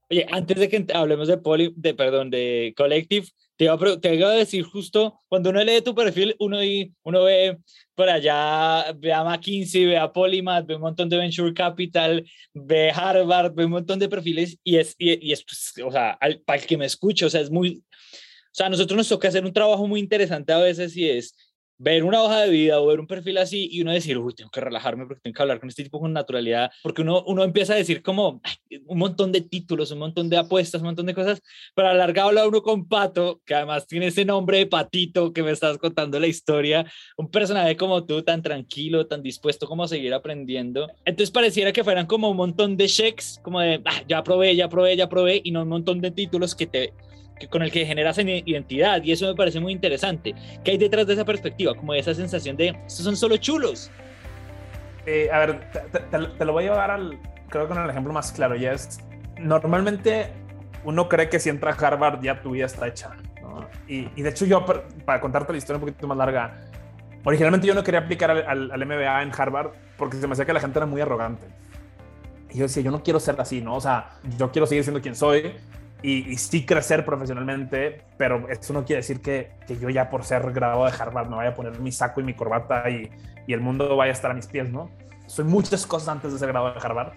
Oye, 0.09 0.25
antes 0.31 0.57
de 0.57 0.69
que 0.69 0.85
hablemos 0.93 1.27
de 1.27 1.37
Poli, 1.37 1.73
de 1.75 1.93
perdón, 1.93 2.29
de 2.29 2.73
Collective, 2.77 3.27
te 3.57 3.65
iba, 3.65 3.73
a, 3.73 3.99
te 3.99 4.15
iba 4.15 4.29
a 4.29 4.33
decir 4.33 4.63
justo, 4.63 5.21
cuando 5.27 5.49
uno 5.49 5.63
lee 5.63 5.81
tu 5.81 5.95
perfil, 5.95 6.35
uno, 6.39 6.59
uno 7.03 7.23
ve 7.23 7.57
por 7.95 8.09
allá, 8.09 8.91
ve 8.97 9.13
a 9.13 9.23
McKinsey, 9.23 9.85
ve 9.85 9.97
a 9.97 10.11
Polymath, 10.11 10.67
ve 10.67 10.75
un 10.75 10.81
montón 10.81 11.09
de 11.09 11.17
Venture 11.17 11.53
Capital, 11.53 12.23
ve 12.53 12.91
Harvard, 12.91 13.53
ve 13.55 13.65
un 13.65 13.71
montón 13.71 13.97
de 13.97 14.09
perfiles 14.09 14.57
y 14.63 14.77
es, 14.77 14.95
y, 14.97 15.31
es 15.31 15.43
pues, 15.43 15.73
o 15.83 15.91
sea, 15.91 16.17
para 16.45 16.59
el 16.59 16.67
que 16.67 16.77
me 16.77 16.85
escucha, 16.85 17.25
o 17.25 17.29
sea, 17.29 17.41
es 17.41 17.49
muy, 17.49 17.77
o 17.77 18.51
sea, 18.51 18.67
a 18.67 18.69
nosotros 18.69 18.97
nos 18.97 19.09
toca 19.09 19.29
hacer 19.29 19.45
un 19.45 19.53
trabajo 19.53 19.87
muy 19.87 20.01
interesante 20.01 20.51
a 20.53 20.59
veces 20.59 20.95
y 20.97 21.09
es 21.09 21.35
ver 21.77 22.03
una 22.03 22.21
hoja 22.21 22.41
de 22.41 22.49
vida 22.49 22.79
o 22.79 22.87
ver 22.87 22.99
un 22.99 23.07
perfil 23.07 23.37
así 23.37 23.67
y 23.71 23.81
uno 23.81 23.91
decir, 23.91 24.17
uy, 24.17 24.33
tengo 24.33 24.49
que 24.49 24.61
relajarme 24.61 25.05
porque 25.05 25.21
tengo 25.21 25.35
que 25.35 25.41
hablar 25.41 25.59
con 25.59 25.69
este 25.69 25.83
tipo 25.83 25.99
con 25.99 26.13
naturalidad, 26.13 26.71
porque 26.83 27.01
uno, 27.01 27.23
uno 27.27 27.43
empieza 27.43 27.73
a 27.73 27.77
decir 27.77 28.01
como 28.01 28.41
un 28.87 28.97
montón 28.97 29.31
de 29.31 29.41
títulos, 29.41 29.91
un 29.91 29.99
montón 29.99 30.29
de 30.29 30.37
apuestas, 30.37 30.81
un 30.81 30.87
montón 30.87 31.05
de 31.05 31.13
cosas, 31.13 31.41
pero 31.75 31.89
alargado 31.89 32.29
habla 32.29 32.47
uno 32.47 32.61
con 32.61 32.87
Pato, 32.87 33.41
que 33.45 33.55
además 33.55 33.87
tiene 33.87 34.07
ese 34.07 34.25
nombre 34.25 34.59
de 34.59 34.67
Patito 34.67 35.33
que 35.33 35.43
me 35.43 35.51
estás 35.51 35.77
contando 35.77 36.19
la 36.19 36.27
historia, 36.27 36.85
un 37.17 37.29
personaje 37.29 37.75
como 37.75 38.05
tú, 38.05 38.21
tan 38.23 38.41
tranquilo, 38.41 39.07
tan 39.07 39.21
dispuesto 39.21 39.67
como 39.67 39.83
a 39.83 39.87
seguir 39.87 40.13
aprendiendo. 40.13 40.87
Entonces 41.05 41.31
pareciera 41.31 41.71
que 41.71 41.83
fueran 41.83 42.05
como 42.05 42.29
un 42.29 42.37
montón 42.37 42.77
de 42.77 42.87
checks, 42.87 43.39
como 43.43 43.59
de, 43.59 43.81
ah, 43.85 44.01
ya 44.07 44.23
probé, 44.23 44.55
ya 44.55 44.69
probé, 44.69 44.95
ya 44.95 45.09
probé, 45.09 45.41
y 45.43 45.51
no 45.51 45.63
un 45.63 45.69
montón 45.69 45.99
de 46.01 46.11
títulos 46.11 46.55
que 46.55 46.67
te 46.67 46.93
con 47.49 47.61
el 47.61 47.71
que 47.71 47.85
generas 47.85 48.17
identidad 48.17 49.03
y 49.03 49.11
eso 49.11 49.27
me 49.27 49.35
parece 49.35 49.59
muy 49.59 49.73
interesante. 49.73 50.33
¿Qué 50.63 50.71
hay 50.71 50.77
detrás 50.77 51.05
de 51.07 51.13
esa 51.13 51.25
perspectiva? 51.25 51.75
Como 51.75 51.93
esa 51.93 52.13
sensación 52.13 52.55
de, 52.55 52.69
estos 52.69 53.03
son 53.03 53.15
solo 53.15 53.37
chulos. 53.37 53.91
Eh, 55.05 55.29
a 55.31 55.39
ver, 55.39 55.69
te, 56.37 56.45
lo 56.45 56.53
voy 56.53 56.63
a 56.63 56.71
llevar 56.71 56.91
al, 56.91 57.19
creo 57.49 57.67
que 57.67 57.73
con 57.73 57.83
el 57.83 57.89
ejemplo 57.89 58.11
más 58.13 58.31
claro, 58.31 58.55
ya 58.55 58.73
es, 58.73 58.99
normalmente 59.37 60.29
uno 60.83 61.07
cree 61.09 61.29
que 61.29 61.39
si 61.39 61.49
entra 61.49 61.71
a 61.71 61.75
Harvard 61.75 62.21
ya 62.21 62.41
tu 62.41 62.51
vida 62.51 62.65
está 62.65 62.87
hecha. 62.87 63.11
Y, 63.87 64.09
y, 64.15 64.21
de 64.21 64.29
hecho 64.29 64.45
yo, 64.45 64.65
para 65.05 65.21
contarte 65.21 65.51
la 65.51 65.57
historia 65.57 65.77
un 65.77 65.81
poquito 65.81 66.07
más 66.07 66.17
larga, 66.17 66.59
originalmente 67.23 67.67
yo 67.67 67.73
no 67.73 67.83
quería 67.83 68.01
aplicar 68.01 68.31
al, 68.31 68.71
al, 68.71 68.85
MBA 68.85 69.23
en 69.23 69.31
Harvard 69.37 69.71
porque 69.97 70.17
se 70.17 70.27
me 70.27 70.33
hacía 70.33 70.45
que 70.45 70.53
la 70.53 70.59
gente 70.59 70.79
era 70.79 70.85
muy 70.85 71.01
arrogante. 71.01 71.47
Y 72.51 72.57
yo 72.57 72.63
decía, 72.63 72.83
yo 72.83 72.91
no 72.91 73.03
quiero 73.03 73.19
ser 73.19 73.39
así, 73.39 73.61
¿no? 73.61 73.75
O 73.75 73.81
sea, 73.81 74.11
yo 74.37 74.51
quiero 74.51 74.65
seguir 74.65 74.83
siendo 74.83 75.01
quien 75.01 75.15
soy, 75.15 75.53
y, 76.01 76.37
sí 76.37 76.65
crecer 76.65 77.03
profesionalmente, 77.03 78.03
pero 78.17 78.47
eso 78.49 78.73
no 78.73 78.85
quiere 78.85 79.01
decir 79.01 79.21
que, 79.21 79.51
que, 79.65 79.77
yo 79.77 79.89
ya 79.89 80.09
por 80.09 80.23
ser 80.23 80.51
graduado 80.51 80.85
de 80.85 81.01
Harvard 81.01 81.29
me 81.29 81.35
vaya 81.35 81.49
a 81.51 81.53
poner 81.55 81.79
mi 81.79 81.91
saco 81.91 82.21
y 82.21 82.23
mi 82.23 82.33
corbata 82.33 82.89
y, 82.89 83.09
y, 83.47 83.53
el 83.53 83.61
mundo 83.61 83.95
vaya 83.95 84.11
a 84.11 84.13
estar 84.13 84.31
a 84.31 84.33
mis 84.33 84.47
pies, 84.47 84.69
¿no? 84.71 84.91
Soy 85.25 85.45
muchas 85.45 85.85
cosas 85.87 86.09
antes 86.09 86.31
de 86.31 86.39
ser 86.39 86.49
graduado 86.49 86.79
de 86.79 86.85
Harvard 86.85 87.13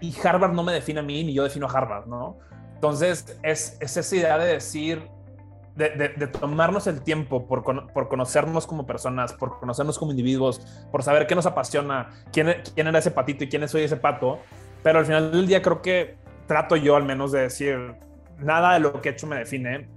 y 0.00 0.14
Harvard 0.24 0.52
no 0.52 0.62
me 0.62 0.72
define 0.72 1.00
a 1.00 1.02
mí 1.02 1.22
ni 1.24 1.34
yo 1.34 1.44
defino 1.44 1.66
a 1.66 1.70
Harvard, 1.70 2.06
¿no? 2.06 2.38
Entonces 2.74 3.38
es, 3.42 3.76
es 3.80 3.96
esa 3.96 4.16
idea 4.16 4.38
de 4.38 4.54
decir, 4.54 5.06
de, 5.76 5.88
de, 5.90 6.26
tomarnos 6.26 6.86
el 6.86 7.02
tiempo 7.02 7.46
por, 7.46 7.62
por, 7.62 8.08
conocernos 8.08 8.66
como 8.66 8.86
personas, 8.86 9.32
por 9.32 9.58
conocernos 9.58 9.98
como 9.98 10.10
individuos, 10.10 10.60
por 10.90 11.02
saber 11.02 11.26
qué 11.26 11.34
nos 11.34 11.46
apasiona, 11.46 12.10
quién, 12.32 12.56
quién 12.74 12.88
era 12.88 12.98
ese 12.98 13.10
patito 13.10 13.44
y 13.44 13.48
quién 13.48 13.66
soy 13.68 13.84
ese 13.84 13.96
pato, 13.96 14.40
pero 14.82 14.98
al 14.98 15.06
final 15.06 15.32
del 15.32 15.46
día 15.46 15.62
creo 15.62 15.80
que 15.80 16.16
trato 16.46 16.76
yo 16.76 16.96
al 16.96 17.04
menos 17.04 17.32
de 17.32 17.42
decir, 17.42 17.94
nada 18.42 18.74
de 18.74 18.80
lo 18.80 19.00
que 19.00 19.10
he 19.10 19.12
hecho 19.12 19.26
me 19.26 19.36
define. 19.36 19.88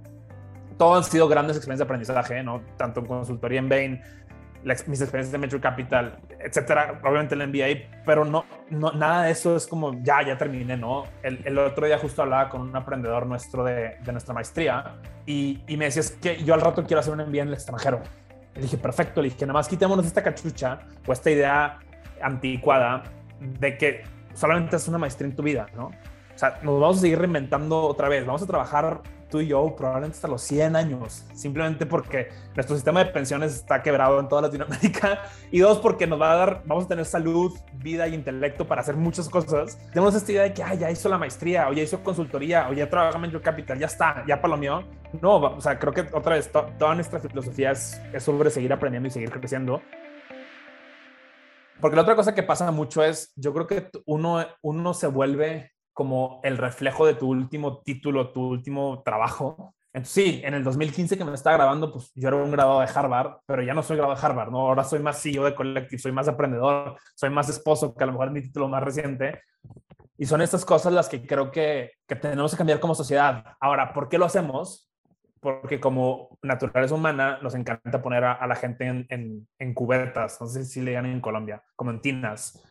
Todo 0.78 0.96
han 0.96 1.04
sido 1.04 1.28
grandes 1.28 1.56
experiencias 1.56 1.86
de 1.86 1.90
aprendizaje, 1.90 2.42
¿no? 2.42 2.62
Tanto 2.76 3.00
en 3.00 3.06
consultoría 3.06 3.58
en 3.58 3.68
Bain, 3.68 4.02
mis 4.86 5.00
experiencias 5.00 5.30
de 5.30 5.38
Metro 5.38 5.60
Capital, 5.60 6.18
etcétera, 6.40 7.00
obviamente 7.04 7.34
el 7.34 7.46
MBA, 7.46 8.02
pero 8.04 8.24
no, 8.24 8.44
no, 8.70 8.92
nada 8.92 9.24
de 9.24 9.30
eso 9.30 9.56
es 9.56 9.66
como 9.66 10.02
ya, 10.02 10.22
ya 10.22 10.36
terminé, 10.36 10.76
¿no? 10.76 11.04
El, 11.22 11.40
el 11.44 11.58
otro 11.58 11.86
día 11.86 11.98
justo 11.98 12.22
hablaba 12.22 12.48
con 12.48 12.62
un 12.62 12.74
aprendedor 12.74 13.26
nuestro 13.26 13.62
de, 13.62 13.96
de 14.02 14.12
nuestra 14.12 14.34
maestría 14.34 14.96
y, 15.24 15.62
y, 15.68 15.76
me 15.76 15.86
decía, 15.86 16.00
es 16.00 16.10
que 16.10 16.42
yo 16.42 16.52
al 16.52 16.60
rato 16.60 16.84
quiero 16.84 17.00
hacer 17.00 17.12
un 17.12 17.20
MBA 17.20 17.42
en 17.42 17.48
el 17.48 17.54
extranjero. 17.54 18.02
Le 18.54 18.62
dije, 18.62 18.76
perfecto, 18.76 19.22
le 19.22 19.28
dije, 19.28 19.46
nada 19.46 19.54
más 19.54 19.68
quitémonos 19.68 20.04
esta 20.04 20.22
cachucha 20.22 20.80
o 21.06 21.12
esta 21.12 21.30
idea 21.30 21.78
anticuada 22.20 23.04
de 23.40 23.76
que 23.78 24.02
solamente 24.34 24.76
es 24.76 24.88
una 24.88 24.98
maestría 24.98 25.28
en 25.28 25.36
tu 25.36 25.42
vida, 25.42 25.66
¿no? 25.76 25.90
O 26.36 26.38
sea, 26.38 26.60
nos 26.62 26.78
vamos 26.78 26.98
a 26.98 27.00
seguir 27.00 27.18
reinventando 27.18 27.80
otra 27.80 28.10
vez. 28.10 28.26
Vamos 28.26 28.42
a 28.42 28.46
trabajar 28.46 29.00
tú 29.30 29.40
y 29.40 29.48
yo 29.48 29.74
probablemente 29.74 30.16
hasta 30.16 30.28
los 30.28 30.42
100 30.42 30.76
años, 30.76 31.24
simplemente 31.34 31.86
porque 31.86 32.28
nuestro 32.54 32.76
sistema 32.76 33.02
de 33.02 33.10
pensiones 33.10 33.54
está 33.54 33.82
quebrado 33.82 34.20
en 34.20 34.28
toda 34.28 34.42
Latinoamérica 34.42 35.22
y 35.50 35.60
dos, 35.60 35.78
porque 35.78 36.06
nos 36.06 36.20
va 36.20 36.32
a 36.32 36.36
dar, 36.36 36.62
vamos 36.66 36.84
a 36.84 36.88
tener 36.88 37.06
salud, 37.06 37.52
vida 37.74 38.06
y 38.06 38.14
intelecto 38.14 38.66
para 38.66 38.82
hacer 38.82 38.96
muchas 38.96 39.30
cosas. 39.30 39.78
Tenemos 39.88 40.14
esta 40.14 40.30
idea 40.30 40.42
de 40.42 40.52
que, 40.52 40.62
ya 40.78 40.90
hizo 40.90 41.08
la 41.08 41.18
maestría, 41.18 41.68
o 41.68 41.72
ya 41.72 41.82
hizo 41.82 42.04
consultoría, 42.04 42.68
o 42.68 42.74
ya 42.74 42.88
trabaja 42.88 43.18
en 43.18 43.38
Capital, 43.40 43.78
ya 43.78 43.86
está, 43.86 44.22
ya 44.26 44.40
palomeó. 44.40 44.84
No, 45.22 45.36
o 45.36 45.60
sea, 45.62 45.78
creo 45.78 45.94
que 45.94 46.02
otra 46.12 46.34
vez, 46.34 46.50
toda 46.52 46.94
nuestra 46.94 47.18
filosofía 47.18 47.70
es, 47.70 48.00
es 48.12 48.22
sobre 48.22 48.50
seguir 48.50 48.72
aprendiendo 48.72 49.08
y 49.08 49.10
seguir 49.10 49.30
creciendo 49.30 49.80
Porque 51.80 51.96
la 51.96 52.02
otra 52.02 52.14
cosa 52.14 52.34
que 52.34 52.42
pasa 52.42 52.70
mucho 52.70 53.02
es, 53.02 53.32
yo 53.36 53.54
creo 53.54 53.66
que 53.66 53.90
uno, 54.04 54.44
uno 54.62 54.94
se 54.94 55.06
vuelve 55.06 55.75
como 55.96 56.40
el 56.42 56.58
reflejo 56.58 57.06
de 57.06 57.14
tu 57.14 57.26
último 57.30 57.80
título, 57.80 58.30
tu 58.30 58.46
último 58.46 59.02
trabajo. 59.02 59.74
Entonces, 59.94 60.12
sí, 60.12 60.42
en 60.44 60.52
el 60.52 60.62
2015 60.62 61.16
que 61.16 61.24
me 61.24 61.32
estaba 61.32 61.56
grabando, 61.56 61.90
pues 61.90 62.12
yo 62.14 62.28
era 62.28 62.36
un 62.36 62.50
graduado 62.50 62.80
de 62.80 62.88
Harvard, 62.94 63.38
pero 63.46 63.62
ya 63.62 63.72
no 63.72 63.82
soy 63.82 63.96
graduado 63.96 64.20
de 64.20 64.26
Harvard, 64.26 64.50
¿no? 64.50 64.58
Ahora 64.58 64.84
soy 64.84 64.98
más 64.98 65.22
CEO 65.22 65.46
de 65.46 65.54
Collective, 65.54 65.98
soy 65.98 66.12
más 66.12 66.28
aprendedor, 66.28 66.98
soy 67.14 67.30
más 67.30 67.48
esposo, 67.48 67.94
que 67.94 68.04
a 68.04 68.06
lo 68.06 68.12
mejor 68.12 68.28
es 68.28 68.34
mi 68.34 68.42
título 68.42 68.68
más 68.68 68.82
reciente. 68.82 69.40
Y 70.18 70.26
son 70.26 70.42
estas 70.42 70.66
cosas 70.66 70.92
las 70.92 71.08
que 71.08 71.26
creo 71.26 71.50
que, 71.50 71.92
que 72.06 72.14
tenemos 72.14 72.50
que 72.50 72.58
cambiar 72.58 72.78
como 72.78 72.94
sociedad. 72.94 73.42
Ahora, 73.58 73.94
¿por 73.94 74.10
qué 74.10 74.18
lo 74.18 74.26
hacemos? 74.26 74.92
Porque 75.40 75.80
como 75.80 76.38
naturaleza 76.42 76.94
humana 76.94 77.38
nos 77.40 77.54
encanta 77.54 78.02
poner 78.02 78.22
a, 78.22 78.46
la 78.46 78.54
gente 78.54 78.84
en, 78.84 79.06
en, 79.08 79.48
en, 79.58 79.72
cubetas, 79.72 80.42
no 80.42 80.46
sé 80.46 80.66
si 80.66 80.82
le 80.82 80.92
llaman 80.92 81.12
en 81.12 81.20
Colombia, 81.22 81.62
como 81.74 81.90
en 81.90 82.02
tinas. 82.02 82.62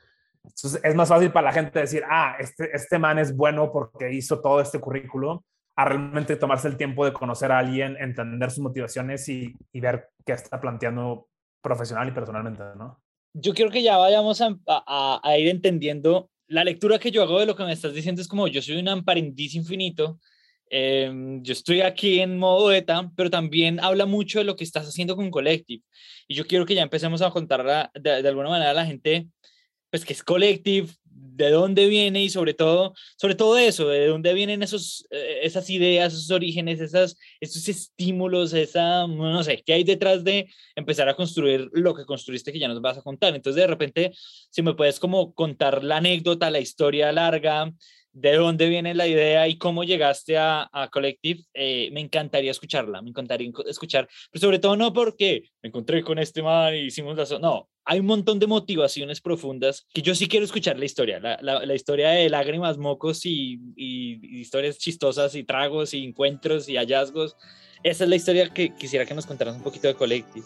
Entonces 0.48 0.80
es 0.84 0.96
más 0.96 1.10
fácil 1.10 1.32
para 1.32 1.48
la 1.48 1.54
gente 1.54 1.80
decir, 1.80 2.04
ah, 2.10 2.36
este, 2.40 2.70
este 2.74 3.00
man 3.00 3.20
es 3.20 3.36
bueno 3.36 3.72
porque 3.72 4.12
hizo 4.14 4.40
todo 4.42 4.62
este 4.62 4.80
currículo, 4.80 5.44
a 5.76 5.86
realmente 5.86 6.36
tomarse 6.38 6.68
el 6.68 6.78
tiempo 6.78 7.06
de 7.06 7.14
conocer 7.14 7.52
a 7.52 7.60
alguien, 7.60 7.98
entender 8.00 8.50
sus 8.50 8.64
motivaciones 8.64 9.28
y, 9.28 9.54
ver 9.74 10.10
qué 10.26 10.34
está 10.34 10.60
planteando 10.60 11.28
profesional 11.62 12.08
y 12.08 12.12
personalmente, 12.12 12.64
¿no? 12.78 13.02
Yo 13.34 13.54
quiero 13.54 13.70
que 13.70 13.84
ya 13.84 13.98
vayamos 13.98 14.42
a, 14.42 15.38
ir 15.38 15.50
entendiendo 15.50 16.30
la 16.48 16.64
lectura 16.64 17.00
que 17.00 17.12
yo 17.12 17.24
hago 17.24 17.40
de 17.40 17.46
lo 17.46 17.56
que 17.56 17.66
me 17.66 17.74
estás 17.74 17.94
diciendo 17.94 18.22
es 18.22 18.28
como 18.28 18.48
yo 18.48 18.62
soy 18.62 18.78
un 18.78 18.88
aprendiz 18.88 19.56
infinito, 19.56 20.20
em, 20.70 21.42
yo 21.44 21.52
estoy 21.52 21.82
aquí 21.82 22.22
en 22.22 22.38
modo 22.38 22.68
beta, 22.68 23.12
pero 23.16 23.30
también 23.30 23.80
habla 23.80 24.06
mucho 24.06 24.40
de 24.40 24.46
lo 24.46 24.56
que 24.56 24.64
estás 24.64 24.88
haciendo 24.88 25.16
con 25.16 25.32
Collective. 25.32 25.84
Y 26.28 26.36
yo 26.36 26.48
quiero 26.48 26.66
que 26.66 26.76
ya 26.76 26.84
empecemos 26.84 27.22
a 27.22 27.32
contar 27.32 27.92
de, 27.94 28.22
de 28.22 28.30
alguna 28.30 28.50
manera 28.50 28.72
a 28.72 28.76
la 28.76 28.86
gente, 28.86 29.28
pues 29.96 30.04
que 30.04 30.12
es 30.12 30.24
Collective, 30.24 30.90
de 31.06 31.52
dónde 31.52 31.88
viene 31.88 32.22
y 32.22 32.30
sobre 32.30 32.54
todo, 32.54 32.94
sobre 33.16 33.36
todo 33.36 33.58
eso, 33.58 33.88
de 33.88 34.08
dónde 34.08 34.34
vienen 34.34 34.62
esos, 34.62 35.08
eh, 35.10 35.40
esas 35.44 35.70
ideas, 35.70 36.12
esos 36.12 36.32
orígenes, 36.32 36.82
esas, 36.82 37.18
esos 37.40 37.70
estímulos, 37.70 38.52
esa, 38.52 39.08
no 39.08 39.42
sé, 39.42 39.64
qué 39.66 39.72
hay 39.72 39.86
detrás 39.86 40.26
de 40.26 40.50
empezar 40.76 41.08
a 41.08 41.16
construir 41.16 41.70
lo 41.72 41.96
que 41.96 42.04
construiste 42.04 42.52
que 42.52 42.60
ya 42.60 42.68
nos 42.68 42.82
vas 42.82 42.98
a 42.98 43.04
contar. 43.04 43.34
Entonces, 43.34 43.62
de 43.62 43.68
repente, 43.68 44.12
si 44.50 44.62
me 44.62 44.74
puedes 44.74 45.00
como 45.00 45.34
contar 45.34 45.82
la 45.82 45.98
anécdota, 45.98 46.52
la 46.52 46.60
historia 46.60 47.14
larga, 47.14 47.72
de 48.12 48.34
dónde 48.36 48.68
viene 48.68 48.96
la 48.96 49.08
idea 49.08 49.48
y 49.48 49.58
cómo 49.58 49.86
llegaste 49.86 50.38
a, 50.38 50.70
a 50.74 50.90
Collective, 50.90 51.42
eh, 51.54 51.90
me 51.94 52.02
encantaría 52.02 52.52
escucharla, 52.52 53.02
me 53.02 53.12
encantaría 53.12 53.50
escuchar, 53.66 54.10
pero 54.30 54.42
sobre 54.42 54.60
todo 54.60 54.76
no 54.76 54.92
porque 54.92 55.44
me 55.62 55.70
encontré 55.70 56.04
con 56.04 56.20
este 56.20 56.44
man 56.44 56.76
y 56.76 56.88
hicimos 56.88 57.18
la... 57.18 57.40
No, 57.40 57.70
hay 57.86 58.00
un 58.00 58.08
montón 58.08 58.40
de 58.40 58.48
motivaciones 58.48 59.22
profundas 59.22 59.86
que 59.94 60.02
yo 60.02 60.16
sí 60.16 60.28
quiero 60.28 60.44
escuchar 60.44 60.80
la 60.80 60.86
historia, 60.86 61.20
la, 61.20 61.38
la, 61.42 61.76
historia 61.76 62.10
de 62.10 62.30
lágrimas, 62.30 62.80
mocos 62.80 63.26
y, 63.26 63.60
y, 63.76 64.40
historias 64.40 64.80
chistosas 64.80 65.36
y 65.36 65.44
tragos 65.44 65.94
y 65.94 66.04
encuentros 66.04 66.68
y 66.68 66.78
hallazgos. 66.78 67.38
Esa 67.84 68.06
es 68.06 68.10
la 68.10 68.16
historia 68.16 68.50
que 68.50 68.74
quisiera 68.74 69.06
que 69.06 69.14
nos 69.14 69.28
contaras 69.28 69.56
un 69.56 69.62
poquito 69.62 69.88
de 69.88 69.94
Collective. 69.94 70.46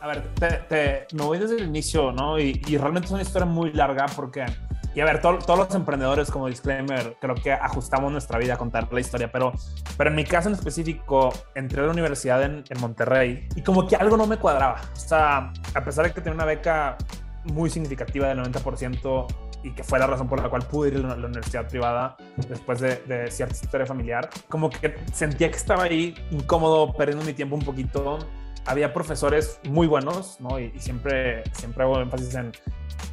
A 0.00 0.06
ver, 0.06 0.22
te, 0.68 1.16
me 1.16 1.24
voy 1.24 1.38
desde 1.38 1.56
el 1.56 1.64
inicio, 1.64 2.12
¿no? 2.12 2.38
Y, 2.38 2.54
realmente 2.76 3.06
es 3.06 3.12
una 3.12 3.22
historia 3.22 3.46
muy 3.46 3.72
larga 3.72 4.06
porque, 4.14 4.44
y 4.94 5.00
a 5.00 5.04
ver, 5.04 5.20
todos 5.20 5.58
los 5.58 5.74
emprendedores, 5.74 6.30
como 6.30 6.48
disclaimer, 6.48 7.16
creo 7.20 7.34
que 7.34 7.52
ajustamos 7.52 8.12
nuestra 8.12 8.38
vida 8.38 8.54
a 8.54 8.58
contar 8.58 8.92
la 8.92 9.00
historia, 9.00 9.30
pero, 9.30 9.52
pero 9.96 10.10
en 10.10 10.16
mi 10.16 10.24
caso 10.24 10.48
en 10.48 10.54
específico, 10.54 11.32
entré 11.54 11.80
a 11.80 11.86
la 11.86 11.92
universidad 11.92 12.42
en, 12.42 12.64
en 12.68 12.80
Monterrey 12.80 13.48
y 13.56 13.62
como 13.62 13.86
que 13.86 13.96
algo 13.96 14.16
no 14.16 14.26
me 14.26 14.36
cuadraba. 14.36 14.80
O 14.92 14.96
sea, 14.96 15.52
a 15.74 15.84
pesar 15.84 16.06
de 16.06 16.12
que 16.12 16.20
tenía 16.20 16.34
una 16.34 16.44
beca 16.44 16.96
muy 17.44 17.70
significativa 17.70 18.28
del 18.28 18.38
90%, 18.38 19.26
y 19.64 19.70
que 19.70 19.84
fue 19.84 20.00
la 20.00 20.08
razón 20.08 20.28
por 20.28 20.42
la 20.42 20.48
cual 20.48 20.62
pude 20.62 20.88
ir 20.88 20.96
a 20.96 21.16
la 21.16 21.26
universidad 21.26 21.68
privada 21.68 22.16
después 22.48 22.80
de, 22.80 22.96
de, 23.06 23.30
cierta 23.30 23.54
historia 23.54 23.86
familiar, 23.86 24.28
como 24.48 24.68
que 24.68 24.96
sentía 25.12 25.50
que 25.52 25.56
estaba 25.56 25.84
ahí 25.84 26.16
incómodo, 26.32 26.92
perdiendo 26.94 27.24
mi 27.24 27.32
tiempo 27.32 27.54
un 27.54 27.62
poquito 27.62 28.18
había 28.66 28.92
profesores 28.92 29.58
muy 29.64 29.86
buenos, 29.86 30.40
¿no? 30.40 30.58
Y, 30.58 30.72
siempre, 30.78 31.42
siempre 31.52 31.82
hago 31.82 32.00
énfasis 32.00 32.34
en, 32.34 32.52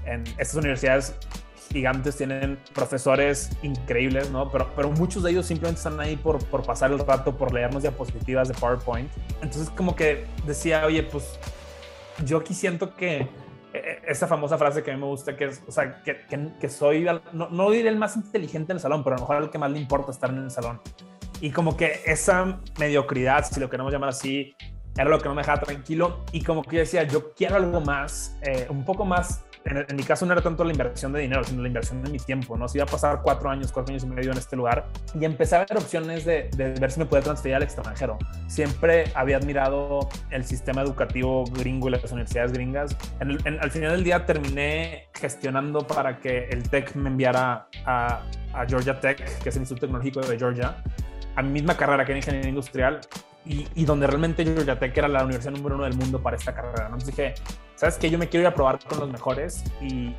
en 0.05 0.23
estas 0.37 0.55
universidades 0.55 1.15
gigantes 1.71 2.17
tienen 2.17 2.59
profesores 2.73 3.51
increíbles, 3.61 4.31
¿no? 4.31 4.51
Pero, 4.51 4.71
pero 4.75 4.91
muchos 4.91 5.23
de 5.23 5.31
ellos 5.31 5.45
simplemente 5.45 5.79
están 5.79 5.99
ahí 5.99 6.17
por, 6.17 6.43
por 6.45 6.63
pasar 6.63 6.91
el 6.91 6.99
rato, 6.99 7.37
por 7.37 7.53
leernos 7.53 7.83
diapositivas 7.83 8.47
de 8.47 8.53
PowerPoint. 8.55 9.09
Entonces 9.41 9.69
como 9.69 9.95
que 9.95 10.25
decía, 10.45 10.85
oye, 10.85 11.03
pues 11.03 11.39
yo 12.25 12.37
aquí 12.37 12.53
siento 12.53 12.95
que 12.95 13.17
e, 13.19 13.27
e, 13.73 14.01
esa 14.07 14.27
famosa 14.27 14.57
frase 14.57 14.83
que 14.83 14.91
a 14.91 14.93
mí 14.95 14.99
me 14.99 15.07
gusta, 15.07 15.37
que 15.37 15.45
es, 15.45 15.61
o 15.67 15.71
sea, 15.71 16.01
que, 16.03 16.25
que, 16.59 16.69
soy, 16.69 17.05
no, 17.33 17.49
no 17.49 17.71
diré 17.71 17.89
el 17.89 17.97
más 17.97 18.15
inteligente 18.15 18.71
en 18.71 18.77
el 18.77 18.81
salón, 18.81 19.03
pero 19.03 19.15
a 19.15 19.19
lo 19.19 19.23
mejor 19.23 19.43
el 19.43 19.49
que 19.49 19.57
más 19.57 19.71
le 19.71 19.79
importa 19.79 20.11
estar 20.11 20.29
en 20.29 20.39
el 20.39 20.51
salón. 20.51 20.81
Y 21.41 21.51
como 21.51 21.77
que 21.77 22.01
esa 22.05 22.59
mediocridad, 22.77 23.45
si 23.45 23.59
lo 23.59 23.69
queremos 23.69 23.93
llamar 23.93 24.09
así, 24.09 24.55
era 24.95 25.09
lo 25.09 25.19
que 25.19 25.29
no 25.29 25.35
me 25.35 25.41
dejaba 25.41 25.61
tranquilo 25.61 26.25
y 26.31 26.43
como 26.43 26.63
que 26.63 26.77
yo 26.77 26.79
decía, 26.81 27.03
yo 27.03 27.33
quiero 27.33 27.55
algo 27.55 27.79
más, 27.79 28.37
eh, 28.41 28.67
un 28.69 28.83
poco 28.83 29.05
más, 29.05 29.45
en, 29.65 29.95
mi 29.95 30.03
caso 30.03 30.25
no 30.25 30.33
era 30.33 30.41
tanto 30.41 30.63
la 30.63 30.71
inversión 30.71 31.11
de 31.13 31.21
dinero, 31.21 31.43
sino 31.43 31.61
la 31.61 31.67
inversión 31.67 32.01
de 32.01 32.09
mi 32.09 32.17
tiempo, 32.17 32.57
¿no? 32.57 32.67
Si 32.67 32.77
iba 32.77 32.85
a 32.85 32.87
pasar 32.87 33.21
cuatro 33.21 33.49
años, 33.49 33.71
cuatro 33.71 33.91
años 33.91 34.03
y 34.03 34.07
medio 34.07 34.31
en 34.31 34.37
este 34.37 34.55
lugar 34.55 34.87
y 35.19 35.25
empecé 35.25 35.55
a 35.55 35.59
ver 35.59 35.77
opciones 35.77 36.25
de, 36.25 36.49
de 36.55 36.71
ver 36.71 36.91
si 36.91 36.99
me 36.99 37.05
podía 37.05 37.23
transferir 37.23 37.55
al 37.55 37.63
extranjero. 37.63 38.17
Siempre 38.47 39.11
había 39.15 39.37
admirado 39.37 40.09
el 40.31 40.45
sistema 40.45 40.81
educativo 40.81 41.45
gringo 41.45 41.89
y 41.89 41.91
las 41.91 42.11
universidades 42.11 42.53
gringas. 42.53 42.95
al 43.19 43.71
final 43.71 43.91
del 43.91 44.03
día 44.03 44.25
terminé 44.25 45.07
gestionando 45.13 45.85
para 45.85 46.19
que 46.19 46.45
el 46.45 46.69
TEC 46.69 46.95
me 46.95 47.09
enviara 47.09 47.67
a, 47.85 48.23
a 48.53 48.65
Georgia 48.67 48.99
Tech, 48.99 49.17
que 49.39 49.49
es 49.49 49.55
el 49.55 49.61
Instituto 49.61 49.87
Tecnológico 49.87 50.21
de 50.21 50.37
Georgia, 50.37 50.77
a 51.35 51.41
mi 51.41 51.51
misma 51.51 51.75
carrera 51.75 52.05
que 52.05 52.11
era 52.13 52.19
ingeniería 52.19 52.49
industrial 52.49 53.01
y, 53.45 53.85
donde 53.85 54.05
realmente 54.05 54.43
Georgia 54.43 54.77
Tech 54.77 54.95
era 54.95 55.07
la 55.07 55.23
universidad 55.23 55.53
número 55.53 55.75
uno 55.75 55.85
del 55.85 55.95
mundo 55.95 56.21
para 56.21 56.37
esta 56.37 56.53
carrera. 56.53 56.85
Entonces 56.85 57.07
dije, 57.07 57.33
¿sabes 57.75 57.97
qué? 57.97 58.09
Yo 58.09 58.19
me 58.19 58.27
quiero 58.27 58.43
ir 58.43 58.47
a 58.47 58.53
probar 58.53 58.79
con 58.79 58.99
los 58.99 59.09
mejores 59.09 59.63
y, 59.81 60.15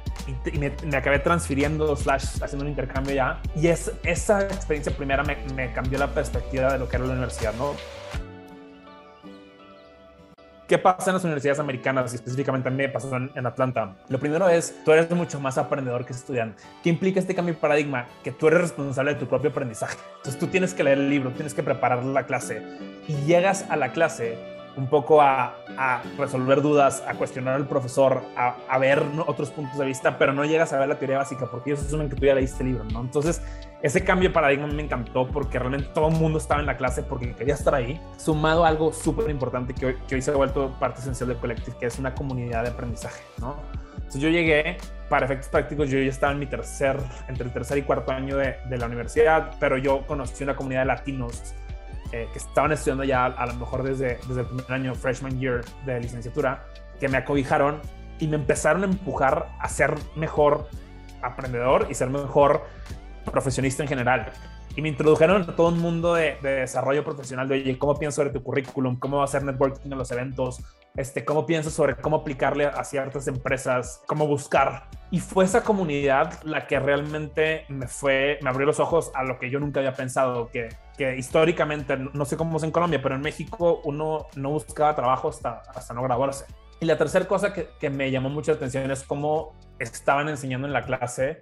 me, 0.59 0.97
acabé 0.97 1.21
transfiriendo, 1.21 1.95
slash, 1.95 2.43
haciendo 2.43 2.65
un 2.65 2.71
intercambio 2.71 3.15
ya. 3.15 3.41
Y 3.55 3.69
es, 3.69 3.93
esa 4.03 4.43
experiencia 4.43 4.97
primera 4.97 5.23
me, 5.23 5.37
me 5.55 5.73
cambió 5.73 5.99
la 5.99 6.13
perspectiva 6.13 6.73
de 6.73 6.79
lo 6.79 6.89
que 6.89 6.97
era 6.97 7.07
la 7.07 7.13
universidad, 7.13 7.55
¿no? 7.55 7.75
¿Qué 10.71 10.79
pasa 10.79 11.11
en 11.11 11.15
las 11.15 11.25
universidades 11.25 11.59
americanas 11.59 12.13
y 12.13 12.15
específicamente 12.15 12.69
a 12.69 12.71
mí 12.71 12.77
me 12.77 12.89
pasó 12.89 13.17
en, 13.17 13.45
Atlanta? 13.45 13.97
Lo 14.09 14.21
primero 14.21 14.49
es, 14.49 14.73
tú 14.85 14.93
eres 14.93 15.11
mucho 15.11 15.41
más 15.41 15.59
aprendedor 15.59 16.07
que 16.07 16.13
estudiante. 16.13 16.63
¿Qué 16.81 16.91
implica 16.91 17.19
este 17.19 17.35
cambio 17.35 17.55
de 17.55 17.61
paradigma? 17.61 18.07
Que 18.23 18.31
tú 18.31 18.47
eres 18.47 18.61
responsable 18.61 19.15
de 19.15 19.19
tu 19.19 19.27
propio 19.27 19.51
aprendizaje. 19.51 19.99
Entonces 20.19 20.39
tú 20.39 20.47
tienes 20.47 20.73
que 20.73 20.85
leer 20.85 20.99
el 20.99 21.11
libro, 21.11 21.33
tienes 21.33 21.55
que 21.55 21.65
preparar 21.65 22.05
la 22.05 22.25
clase 22.25 22.63
y 23.09 23.17
llegas 23.27 23.67
a 23.69 23.75
la 23.75 23.91
clase 23.91 24.39
un 24.81 24.87
poco 24.89 25.21
a, 25.21 25.55
resolver 26.19 26.63
dudas, 26.63 27.03
a 27.07 27.15
cuestionar 27.15 27.55
al 27.55 27.69
profesor, 27.69 28.23
a, 28.37 28.79
ver 28.79 29.03
otros 29.27 29.51
puntos 29.51 29.79
de 29.79 29.85
vista, 29.85 30.19
pero 30.19 30.33
no 30.33 30.45
llegas 30.45 30.73
a 30.73 30.79
ver 30.79 30.89
la 30.89 30.99
teoría 30.99 31.19
básica 31.19 31.47
porque 31.51 31.71
ellos 31.71 31.85
asumen 31.85 32.09
que 32.09 32.17
tú 32.17 32.25
ya 32.25 32.35
leíste 32.35 32.63
el 32.63 32.71
libro, 32.71 32.85
¿no? 32.85 33.01
Entonces, 33.01 33.43
ese 33.83 34.03
cambio 34.03 34.31
de 34.31 34.35
paradigma 34.35 34.67
me 34.67 34.83
encantó 34.83 35.29
porque 35.29 35.59
realmente 35.59 35.89
todo 35.95 36.09
el 36.09 36.15
mundo 36.15 36.39
estaba 36.39 36.61
en 36.61 36.67
la 36.67 36.77
clase 36.77 37.03
porque 37.03 37.35
quería 37.35 37.55
estar 37.55 37.75
ahí, 37.75 38.01
sumado 38.17 38.65
a 38.65 38.69
algo 38.69 38.93
súper 38.93 39.31
importante 39.31 39.75
que 39.75 39.87
hoy, 39.87 40.23
se 40.23 40.31
ha 40.31 40.35
vuelto 40.35 40.75
parte 40.81 41.01
esencial 41.01 41.29
del 41.29 41.39
Collective, 41.39 41.77
que 41.79 41.87
es 41.87 41.99
una 41.99 42.15
comunidad 42.15 42.63
de 42.63 42.71
aprendizaje, 42.71 43.23
¿no? 43.39 43.57
Entonces 43.97 44.23
yo 44.23 44.29
llegué, 44.31 44.79
para 45.11 45.27
efectos 45.27 45.49
prácticos, 45.49 45.91
yo 45.91 45.99
ya 45.99 46.09
estaba 46.09 46.33
en 46.33 46.39
mi 46.39 46.47
tercer, 46.47 46.97
entre 47.29 47.45
el 47.45 47.53
tercer 47.53 47.79
y 47.79 47.83
cuarto 47.83 48.13
año 48.13 48.37
de 48.37 48.79
la 48.79 48.87
universidad, 48.87 49.53
pero 49.61 49.77
yo 49.77 50.07
conocí 50.07 50.43
una 50.43 50.57
comunidad 50.57 50.81
de 50.81 50.87
latinos 50.87 51.55
eh, 52.13 52.29
que 52.33 52.39
estaban 52.39 52.73
estudiando 52.73 53.05
ya 53.05 53.27
a 53.27 53.47
lo 53.47 53.55
mejor 53.55 53.83
desde, 53.83 54.19
desde 54.27 54.41
el 54.41 54.47
primer 54.47 54.73
año, 54.73 54.95
freshman 54.95 55.39
year 55.39 55.65
de 55.87 56.01
licenciatura, 56.01 56.65
que 56.99 57.09
me 57.09 57.19
acobijaron 57.19 57.81
y 58.19 58.27
me 58.27 58.37
empezaron 58.37 58.83
a 58.83 58.87
empujar 58.87 59.49
a 59.59 59.69
ser 59.69 59.95
mejor 60.17 60.69
aprendedor 61.23 61.87
y 61.91 61.95
ser 61.95 62.11
mejor 62.11 62.65
profesionista 63.31 63.83
en 63.83 63.89
general. 63.89 64.33
Y 64.81 64.83
me 64.83 64.89
introdujeron 64.89 65.43
a 65.43 65.57
todo 65.57 65.69
un 65.69 65.79
mundo 65.79 66.15
de, 66.15 66.39
de 66.41 66.61
desarrollo 66.61 67.05
profesional 67.05 67.47
de, 67.47 67.57
oye, 67.57 67.79
¿cómo 67.79 67.99
piensas 67.99 68.15
sobre 68.15 68.31
tu 68.31 68.43
currículum? 68.43 68.99
¿Cómo 68.99 69.19
va 69.19 69.25
a 69.25 69.27
hacer 69.27 69.45
networking 69.45 69.93
en 69.93 69.99
los 69.99 70.11
eventos? 70.11 70.63
Este, 70.97 71.23
¿Cómo 71.23 71.45
piensas 71.45 71.75
sobre 71.75 71.97
cómo 71.97 72.17
aplicarle 72.17 72.65
a 72.65 72.83
ciertas 72.83 73.29
empresas? 73.29 74.01
¿Cómo 74.07 74.27
buscar? 74.27 74.89
Y 75.11 75.21
fue 75.21 75.45
esa 75.45 75.65
comunidad 75.65 76.43
la 76.45 76.67
que 76.67 76.81
realmente 76.81 77.67
me 77.69 77.89
fue, 77.89 78.39
me 78.41 78.49
abrió 78.49 78.65
los 78.65 78.81
ojos 78.81 79.11
a 79.13 79.23
lo 79.23 79.39
que 79.39 79.51
yo 79.51 79.61
nunca 79.61 79.81
había 79.81 79.93
pensado, 79.93 80.49
que 80.49 80.71
que 80.97 81.17
históricamente, 81.17 81.97
no 81.97 82.25
sé 82.25 82.39
cómo 82.39 82.57
es 82.57 82.63
en 82.63 82.71
Colombia, 82.71 83.01
pero 83.03 83.17
en 83.17 83.21
México 83.21 83.83
uno 83.85 84.29
no 84.35 84.51
buscaba 84.51 84.95
trabajo 84.95 85.29
hasta, 85.29 85.61
hasta 85.75 85.93
no 85.93 86.03
graduarse. 86.03 86.47
Y 86.81 86.87
la 86.87 86.97
tercera 86.97 87.29
cosa 87.29 87.53
que, 87.53 87.69
que 87.79 87.91
me 87.91 88.11
llamó 88.11 88.31
mucho 88.31 88.53
la 88.53 88.57
atención 88.57 88.91
es 88.91 89.03
cómo 89.03 89.55
estaban 89.79 90.31
enseñando 90.31 90.67
en 90.67 90.73
la 90.73 90.85
clase, 90.85 91.41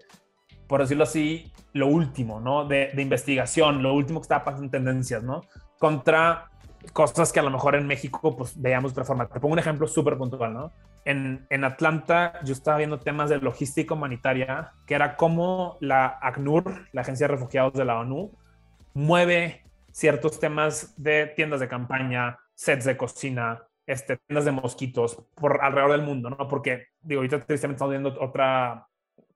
por 0.68 0.82
decirlo 0.82 1.04
así, 1.04 1.50
lo 1.72 1.86
último, 1.88 2.40
¿no? 2.40 2.66
De, 2.66 2.92
investigación, 2.96 3.82
lo 3.82 3.94
último 3.94 4.20
que 4.20 4.24
estaba 4.24 4.44
pasando 4.44 4.64
en 4.64 4.70
tendencias, 4.70 5.22
¿no? 5.22 5.42
Contra 5.78 6.50
cosas 6.92 7.32
que 7.32 7.40
a 7.40 7.42
lo 7.42 7.50
mejor 7.50 7.74
en 7.74 7.86
México 7.86 8.36
pues 8.36 8.60
veíamos 8.60 8.92
de 8.92 9.00
otra 9.00 9.04
forma. 9.04 9.26
Te 9.26 9.40
pongo 9.40 9.54
un 9.54 9.58
ejemplo 9.58 9.88
súper 9.88 10.16
puntual, 10.16 10.52
¿no? 10.52 10.72
En, 11.04 11.46
en, 11.50 11.64
Atlanta 11.64 12.38
yo 12.44 12.52
estaba 12.52 12.78
viendo 12.78 12.98
temas 12.98 13.30
de 13.30 13.38
logística 13.38 13.94
humanitaria, 13.94 14.72
que 14.86 14.94
era 14.94 15.16
cómo 15.16 15.78
la 15.80 16.18
ACNUR, 16.20 16.88
la 16.92 17.00
Agencia 17.00 17.26
de 17.26 17.34
Refugiados 17.34 17.72
de 17.72 17.84
la 17.84 17.98
ONU, 17.98 18.30
mueve 18.92 19.64
ciertos 19.90 20.38
temas 20.38 20.94
de 21.02 21.26
tiendas 21.34 21.60
de 21.60 21.68
campaña, 21.68 22.38
sets 22.54 22.84
de 22.84 22.96
cocina, 22.96 23.62
este, 23.86 24.18
tiendas 24.18 24.44
de 24.44 24.52
mosquitos 24.52 25.16
por 25.34 25.62
alrededor 25.62 25.92
del 25.92 26.02
mundo, 26.02 26.28
¿no? 26.30 26.46
Porque, 26.46 26.88
digo, 27.00 27.20
ahorita 27.20 27.40
tristemente 27.40 27.76
estamos 27.76 27.90
viendo 27.90 28.20
otra, 28.20 28.86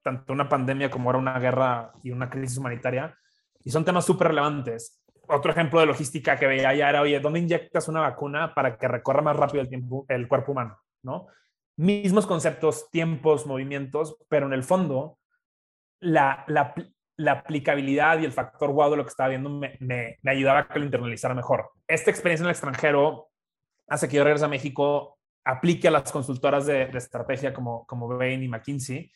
tanto 0.03 0.33
una 0.33 0.49
pandemia 0.49 0.91
como 0.91 1.09
ahora 1.09 1.19
una 1.19 1.39
guerra 1.39 1.93
y 2.03 2.11
una 2.11 2.29
crisis 2.29 2.59
humanitaria, 2.59 3.17
y 3.65 3.71
son 3.71 3.85
temas 3.85 4.05
súper 4.05 4.29
relevantes 4.29 5.03
otro 5.29 5.53
ejemplo 5.53 5.81
de 5.81 5.87
logística 5.87 6.39
que 6.39 6.47
veía 6.47 6.75
ya 6.75 6.89
era, 6.89 7.01
oye, 7.01 7.21
¿dónde 7.21 7.41
inyectas 7.41 7.89
una 7.89 8.01
vacuna 8.01 8.55
para 8.55 8.77
que 8.77 8.89
recorra 8.89 9.23
más 9.23 9.37
rápido 9.37 9.63
el, 9.63 9.69
tiempo, 9.69 10.05
el 10.09 10.29
cuerpo 10.29 10.53
humano? 10.53 10.79
¿no? 11.03 11.27
Mismos 11.77 12.27
conceptos, 12.27 12.91
tiempos, 12.91 13.47
movimientos, 13.47 14.17
pero 14.29 14.47
en 14.47 14.53
el 14.53 14.63
fondo, 14.63 15.19
la, 16.01 16.45
la, 16.49 16.75
la 17.17 17.33
aplicabilidad 17.33 18.19
y 18.19 18.25
el 18.25 18.33
factor 18.33 18.73
wow 18.73 18.91
de 18.91 18.97
lo 18.97 19.05
que 19.05 19.11
estaba 19.11 19.31
viendo 19.31 19.49
me, 19.49 19.77
me, 19.81 20.19
me, 20.23 20.31
ayudaba 20.31 20.61
a 20.61 20.69
que 20.69 20.79
lo 20.79 20.85
internalizara 20.85 21.35
mejor. 21.35 21.71
Esta 21.87 22.11
experiencia 22.11 22.45
en 22.45 22.49
el 22.49 22.53
extranjero 22.53 23.29
hace 23.89 24.09
que 24.09 24.17
yo 24.17 24.25
regrese 24.25 24.45
a 24.45 24.49
México, 24.49 25.19
aplique 25.45 25.89
a 25.89 25.93
las 25.93 26.13
consultoras 26.13 26.67
de, 26.67 26.87
de 26.87 26.99
estrategia 26.99 27.53
como, 27.53 27.87
como 27.87 28.09
Bain 28.09 28.43
y 28.43 28.49
McKinsey 28.49 29.11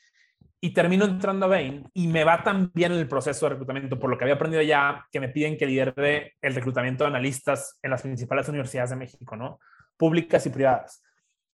y 0.60 0.72
termino 0.72 1.04
entrando 1.04 1.46
a 1.46 1.48
Bain 1.48 1.88
y 1.92 2.08
me 2.08 2.25
va 2.25 2.42
tan 2.42 2.70
bien 2.75 2.92
en 2.92 2.98
el 2.98 3.08
proceso 3.08 3.46
de 3.46 3.50
reclutamiento 3.50 3.98
por 3.98 4.10
lo 4.10 4.16
que 4.16 4.25
había 4.25 4.36
aprendido 4.36 4.62
ya 4.62 5.06
que 5.12 5.20
me 5.20 5.28
piden 5.28 5.56
que 5.56 5.66
lidere 5.66 6.34
el 6.40 6.54
reclutamiento 6.54 7.04
de 7.04 7.08
analistas 7.08 7.78
en 7.82 7.90
las 7.90 8.02
principales 8.02 8.48
universidades 8.48 8.90
de 8.90 8.96
México, 8.96 9.36
¿no? 9.36 9.60
Públicas 9.96 10.46
y 10.46 10.50
privadas. 10.50 11.02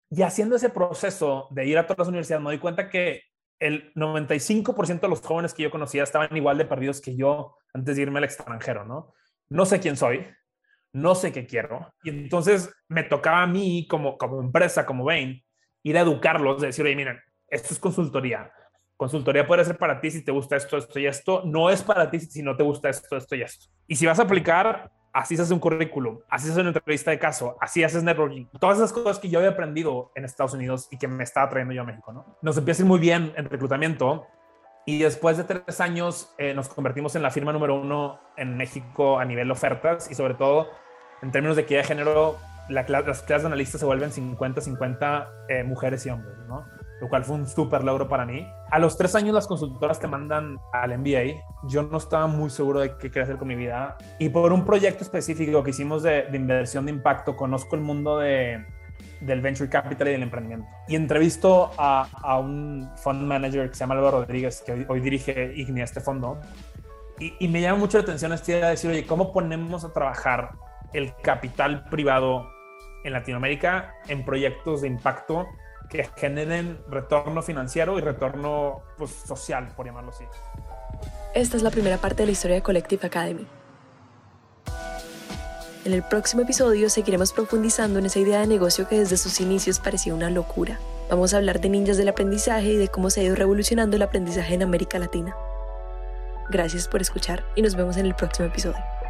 Y 0.09 0.21
haciendo 0.21 0.55
ese 0.55 0.69
proceso 0.69 1.47
de 1.51 1.65
ir 1.65 1.77
a 1.77 1.83
todas 1.85 1.99
las 1.99 2.07
universidades, 2.09 2.43
me 2.43 2.51
doy 2.51 2.59
cuenta 2.59 2.89
que 2.89 3.23
el 3.59 3.93
95% 3.93 5.01
de 5.01 5.07
los 5.07 5.21
jóvenes 5.21 5.53
que 5.53 5.63
yo 5.63 5.71
conocía 5.71 6.03
estaban 6.03 6.35
igual 6.35 6.57
de 6.57 6.65
perdidos 6.65 7.01
que 7.01 7.15
yo 7.15 7.57
antes 7.73 7.95
de 7.95 8.01
irme 8.03 8.19
al 8.19 8.25
extranjero, 8.25 8.85
¿no? 8.85 9.13
No 9.49 9.65
sé 9.65 9.79
quién 9.79 9.97
soy, 9.97 10.25
no 10.93 11.15
sé 11.15 11.31
qué 11.31 11.45
quiero. 11.45 11.93
Y 12.03 12.09
entonces 12.09 12.73
me 12.87 13.03
tocaba 13.03 13.43
a 13.43 13.47
mí 13.47 13.87
como, 13.87 14.17
como 14.17 14.41
empresa, 14.41 14.85
como 14.85 15.05
Bain, 15.05 15.43
ir 15.83 15.97
a 15.97 16.01
educarlos, 16.01 16.61
de 16.61 16.67
decir, 16.67 16.85
oye, 16.85 16.95
miren, 16.95 17.19
esto 17.47 17.73
es 17.73 17.79
consultoría 17.79 18.51
Consultoría 19.01 19.47
puede 19.47 19.65
ser 19.65 19.79
para 19.79 19.99
ti 19.99 20.11
si 20.11 20.23
te 20.23 20.31
gusta 20.31 20.55
esto, 20.55 20.77
esto 20.77 20.99
y 20.99 21.07
esto. 21.07 21.41
No 21.43 21.71
es 21.71 21.81
para 21.81 22.11
ti 22.11 22.19
si 22.19 22.43
no 22.43 22.55
te 22.55 22.61
gusta 22.61 22.87
esto, 22.87 23.17
esto 23.17 23.35
y 23.35 23.41
esto. 23.41 23.65
Y 23.87 23.95
si 23.95 24.05
vas 24.05 24.19
a 24.19 24.21
aplicar, 24.21 24.91
así 25.11 25.35
se 25.35 25.41
hace 25.41 25.55
un 25.55 25.59
currículum, 25.59 26.19
así 26.29 26.45
se 26.45 26.51
hace 26.51 26.61
una 26.61 26.69
entrevista 26.69 27.09
de 27.09 27.17
caso, 27.17 27.57
así 27.59 27.83
haces 27.83 28.03
networking. 28.03 28.45
Todas 28.59 28.77
esas 28.77 28.93
cosas 28.93 29.17
que 29.17 29.27
yo 29.27 29.39
había 29.39 29.49
aprendido 29.49 30.11
en 30.13 30.23
Estados 30.23 30.53
Unidos 30.53 30.87
y 30.91 30.99
que 30.99 31.07
me 31.07 31.23
estaba 31.23 31.49
trayendo 31.49 31.73
yo 31.73 31.81
a 31.81 31.85
México, 31.85 32.13
¿no? 32.13 32.37
Nos 32.43 32.59
empieza 32.59 32.85
muy 32.85 32.99
bien 32.99 33.33
en 33.35 33.45
reclutamiento 33.45 34.27
y 34.85 34.99
después 34.99 35.35
de 35.35 35.45
tres 35.45 35.81
años 35.81 36.35
eh, 36.37 36.53
nos 36.53 36.69
convertimos 36.69 37.15
en 37.15 37.23
la 37.23 37.31
firma 37.31 37.51
número 37.51 37.81
uno 37.81 38.19
en 38.37 38.55
México 38.55 39.17
a 39.17 39.25
nivel 39.25 39.49
ofertas 39.49 40.11
y 40.11 40.13
sobre 40.13 40.35
todo 40.35 40.67
en 41.23 41.31
términos 41.31 41.55
de 41.55 41.63
equidad 41.63 41.79
de 41.79 41.87
género, 41.87 42.37
la, 42.69 42.85
las 42.87 43.23
clases 43.23 43.41
de 43.41 43.47
analistas 43.47 43.79
se 43.79 43.87
vuelven 43.87 44.11
50-50 44.11 45.27
eh, 45.49 45.63
mujeres 45.63 46.05
y 46.05 46.11
hombres, 46.11 46.37
¿no? 46.47 46.67
Lo 47.01 47.09
cual 47.09 47.25
fue 47.25 47.35
un 47.35 47.47
súper 47.47 47.83
logro 47.83 48.07
para 48.07 48.25
mí. 48.27 48.47
A 48.69 48.77
los 48.77 48.95
tres 48.95 49.15
años 49.15 49.33
las 49.33 49.47
consultoras 49.47 49.99
te 49.99 50.07
mandan 50.07 50.59
al 50.71 50.95
MBA. 50.99 51.43
Yo 51.67 51.81
no 51.81 51.97
estaba 51.97 52.27
muy 52.27 52.51
seguro 52.51 52.79
de 52.79 52.95
qué 52.97 53.09
quería 53.09 53.23
hacer 53.23 53.37
con 53.37 53.47
mi 53.47 53.55
vida. 53.55 53.97
Y 54.19 54.29
por 54.29 54.53
un 54.53 54.63
proyecto 54.63 55.03
específico 55.03 55.63
que 55.63 55.71
hicimos 55.71 56.03
de, 56.03 56.27
inversión 56.31 56.85
de 56.85 56.91
impacto, 56.91 57.35
conozco 57.35 57.75
el 57.75 57.81
mundo 57.81 58.19
de, 58.19 58.63
del 59.19 59.41
venture 59.41 59.67
capital 59.67 60.09
y 60.09 60.11
del 60.11 60.21
emprendimiento. 60.21 60.67
Y 60.87 60.95
entrevisto 60.95 61.71
a, 61.75 62.07
a, 62.21 62.37
un 62.37 62.87
fund 62.97 63.23
manager 63.23 63.67
que 63.69 63.73
se 63.73 63.79
llama 63.79 63.95
Álvaro 63.95 64.19
Rodríguez, 64.19 64.61
que 64.63 64.71
hoy, 64.71 64.85
hoy 64.87 64.99
dirige 64.99 65.53
IGNI, 65.55 65.81
este 65.81 66.01
fondo. 66.01 66.39
Y, 67.17 67.33
y, 67.39 67.47
me 67.47 67.61
llama 67.61 67.79
mucho 67.79 67.97
la 67.97 68.03
atención 68.03 68.31
esta 68.31 68.51
idea 68.51 68.65
de 68.65 68.71
decir, 68.71 68.91
oye, 68.91 69.07
¿cómo 69.07 69.33
ponemos 69.33 69.83
a 69.83 69.91
trabajar 69.91 70.51
el 70.93 71.15
capital 71.23 71.85
privado 71.85 72.47
en 73.03 73.13
Latinoamérica 73.13 73.95
en 74.07 74.23
proyectos 74.23 74.81
de 74.81 74.87
impacto 74.87 75.47
que 75.91 76.09
generen 76.15 76.79
retorno 76.89 77.43
financiero 77.43 77.99
y 77.99 78.01
retorno 78.01 78.81
pues, 78.97 79.11
social, 79.11 79.73
por 79.75 79.85
llamarlo 79.85 80.11
así. 80.11 80.23
Esta 81.35 81.57
es 81.57 81.63
la 81.63 81.69
primera 81.69 81.97
parte 81.97 82.23
de 82.23 82.27
la 82.27 82.31
historia 82.31 82.55
de 82.55 82.63
Collective 82.63 83.05
Academy. 83.05 83.45
En 85.83 85.93
el 85.93 86.03
próximo 86.03 86.43
episodio 86.43 86.89
seguiremos 86.89 87.33
profundizando 87.33 87.99
en 87.99 88.05
esa 88.05 88.19
idea 88.19 88.39
de 88.39 88.47
negocio 88.47 88.87
que 88.87 88.99
desde 88.99 89.17
sus 89.17 89.41
inicios 89.41 89.79
parecía 89.79 90.13
una 90.13 90.29
locura. 90.29 90.79
Vamos 91.09 91.33
a 91.33 91.37
hablar 91.37 91.59
de 91.59 91.69
ninjas 91.69 91.97
del 91.97 92.07
aprendizaje 92.07 92.67
y 92.67 92.77
de 92.77 92.87
cómo 92.87 93.09
se 93.09 93.19
ha 93.19 93.23
ido 93.23 93.35
revolucionando 93.35 93.97
el 93.97 94.03
aprendizaje 94.03 94.53
en 94.53 94.63
América 94.63 94.97
Latina. 94.97 95.35
Gracias 96.49 96.87
por 96.87 97.01
escuchar 97.01 97.43
y 97.55 97.61
nos 97.61 97.75
vemos 97.75 97.97
en 97.97 98.05
el 98.05 98.15
próximo 98.15 98.47
episodio. 98.47 99.00